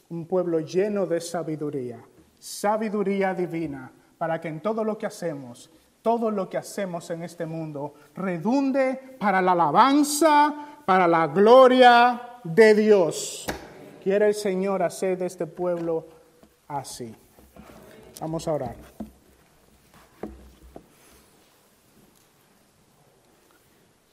Un 0.09 0.25
pueblo 0.25 0.61
lleno 0.61 1.05
de 1.05 1.21
sabiduría, 1.21 2.01
sabiduría 2.39 3.35
divina, 3.35 3.91
para 4.17 4.41
que 4.41 4.47
en 4.47 4.61
todo 4.61 4.85
lo 4.85 4.97
que 4.97 5.07
hacemos, 5.07 5.69
todo 6.03 6.31
lo 6.31 6.49
que 6.49 6.59
hacemos 6.59 7.11
en 7.11 7.23
este 7.23 7.47
mundo, 7.47 7.95
redunde 8.15 9.17
para 9.19 9.43
la 9.43 9.53
alabanza, 9.53 10.83
para 10.87 11.07
la 11.07 11.27
gloria 11.27 12.39
de 12.45 12.75
Dios. 12.75 13.47
Quiere 14.03 14.29
el 14.29 14.35
Señor 14.35 14.83
hacer 14.83 15.19
de 15.19 15.27
este 15.27 15.47
pueblo 15.47 16.07
así. 16.67 17.15
Vamos 18.21 18.49
a 18.49 18.53
orar. 18.53 18.77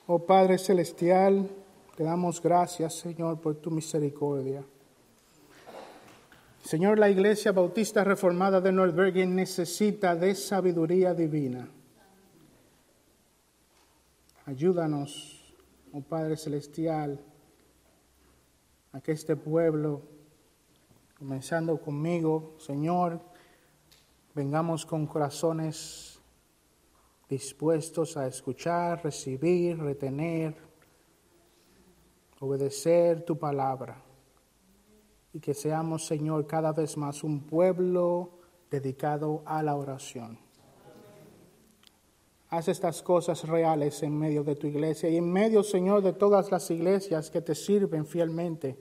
Oh 0.08 0.20
Padre 0.20 0.58
Celestial, 0.58 1.50
te 1.96 2.04
damos 2.04 2.42
gracias, 2.42 2.94
Señor, 2.96 3.40
por 3.40 3.56
tu 3.56 3.72
misericordia. 3.72 4.64
Señor, 6.64 7.00
la 7.00 7.10
Iglesia 7.10 7.52
Bautista 7.52 8.04
Reformada 8.04 8.60
de 8.60 8.72
Nordbergen 8.72 9.36
necesita 9.36 10.16
de 10.16 10.36
sabiduría 10.36 11.14
divina. 11.14 11.68
Ayúdanos, 14.48 15.56
oh 15.92 16.02
Padre 16.02 16.38
Celestial, 16.38 17.20
a 18.92 19.02
que 19.02 19.12
este 19.12 19.36
pueblo, 19.36 20.04
comenzando 21.18 21.82
conmigo, 21.82 22.54
Señor, 22.60 23.20
vengamos 24.36 24.86
con 24.86 25.08
corazones 25.08 26.22
dispuestos 27.28 28.18
a 28.18 28.28
escuchar, 28.28 29.04
recibir, 29.04 29.80
retener, 29.80 30.56
obedecer 32.40 33.26
tu 33.26 33.40
palabra. 33.40 34.00
Y 35.34 35.40
que 35.40 35.56
seamos, 35.56 36.06
Señor, 36.06 36.46
cada 36.46 36.72
vez 36.72 36.98
más 36.98 37.24
un 37.24 37.48
pueblo 37.48 38.38
dedicado 38.70 39.42
a 39.48 39.64
la 39.64 39.76
oración. 39.76 40.45
Haz 42.50 42.68
estas 42.68 43.02
cosas 43.02 43.48
reales 43.48 44.04
en 44.04 44.18
medio 44.18 44.44
de 44.44 44.56
tu 44.56 44.68
iglesia 44.68 45.10
y 45.10 45.18
en 45.18 45.32
medio, 45.32 45.64
Señor, 45.64 46.04
de 46.04 46.14
todas 46.14 46.52
las 46.52 46.70
iglesias 46.70 47.30
que 47.32 47.42
te 47.42 47.56
sirven 47.56 48.06
fielmente, 48.06 48.78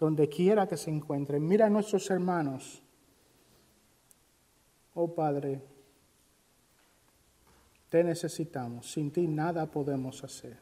donde 0.00 0.28
quiera 0.28 0.66
que 0.66 0.76
se 0.76 0.90
encuentren. 0.90 1.46
Mira 1.46 1.66
a 1.66 1.70
nuestros 1.70 2.10
hermanos. 2.10 2.82
Oh 4.94 5.14
Padre, 5.14 5.62
te 7.88 8.02
necesitamos. 8.02 8.90
Sin 8.90 9.12
ti 9.12 9.28
nada 9.28 9.66
podemos 9.66 10.24
hacer. 10.24 10.58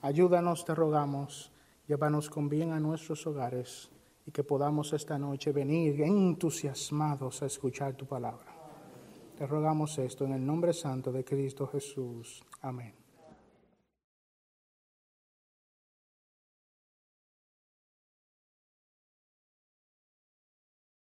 Ayúdanos, 0.00 0.64
te 0.64 0.74
rogamos. 0.74 1.52
Llévanos 1.86 2.30
con 2.30 2.48
bien 2.48 2.72
a 2.72 2.80
nuestros 2.80 3.26
hogares 3.26 3.90
y 4.26 4.32
que 4.32 4.42
podamos 4.42 4.92
esta 4.92 5.18
noche 5.18 5.52
venir 5.52 6.00
entusiasmados 6.02 7.42
a 7.42 7.46
escuchar 7.46 7.94
tu 7.94 8.06
palabra. 8.06 8.55
Te 9.36 9.46
rogamos 9.46 9.98
esto 9.98 10.24
en 10.24 10.32
el 10.32 10.46
nombre 10.46 10.72
santo 10.72 11.12
de 11.12 11.22
Cristo 11.22 11.66
Jesús. 11.66 12.42
Amén. 12.62 13.05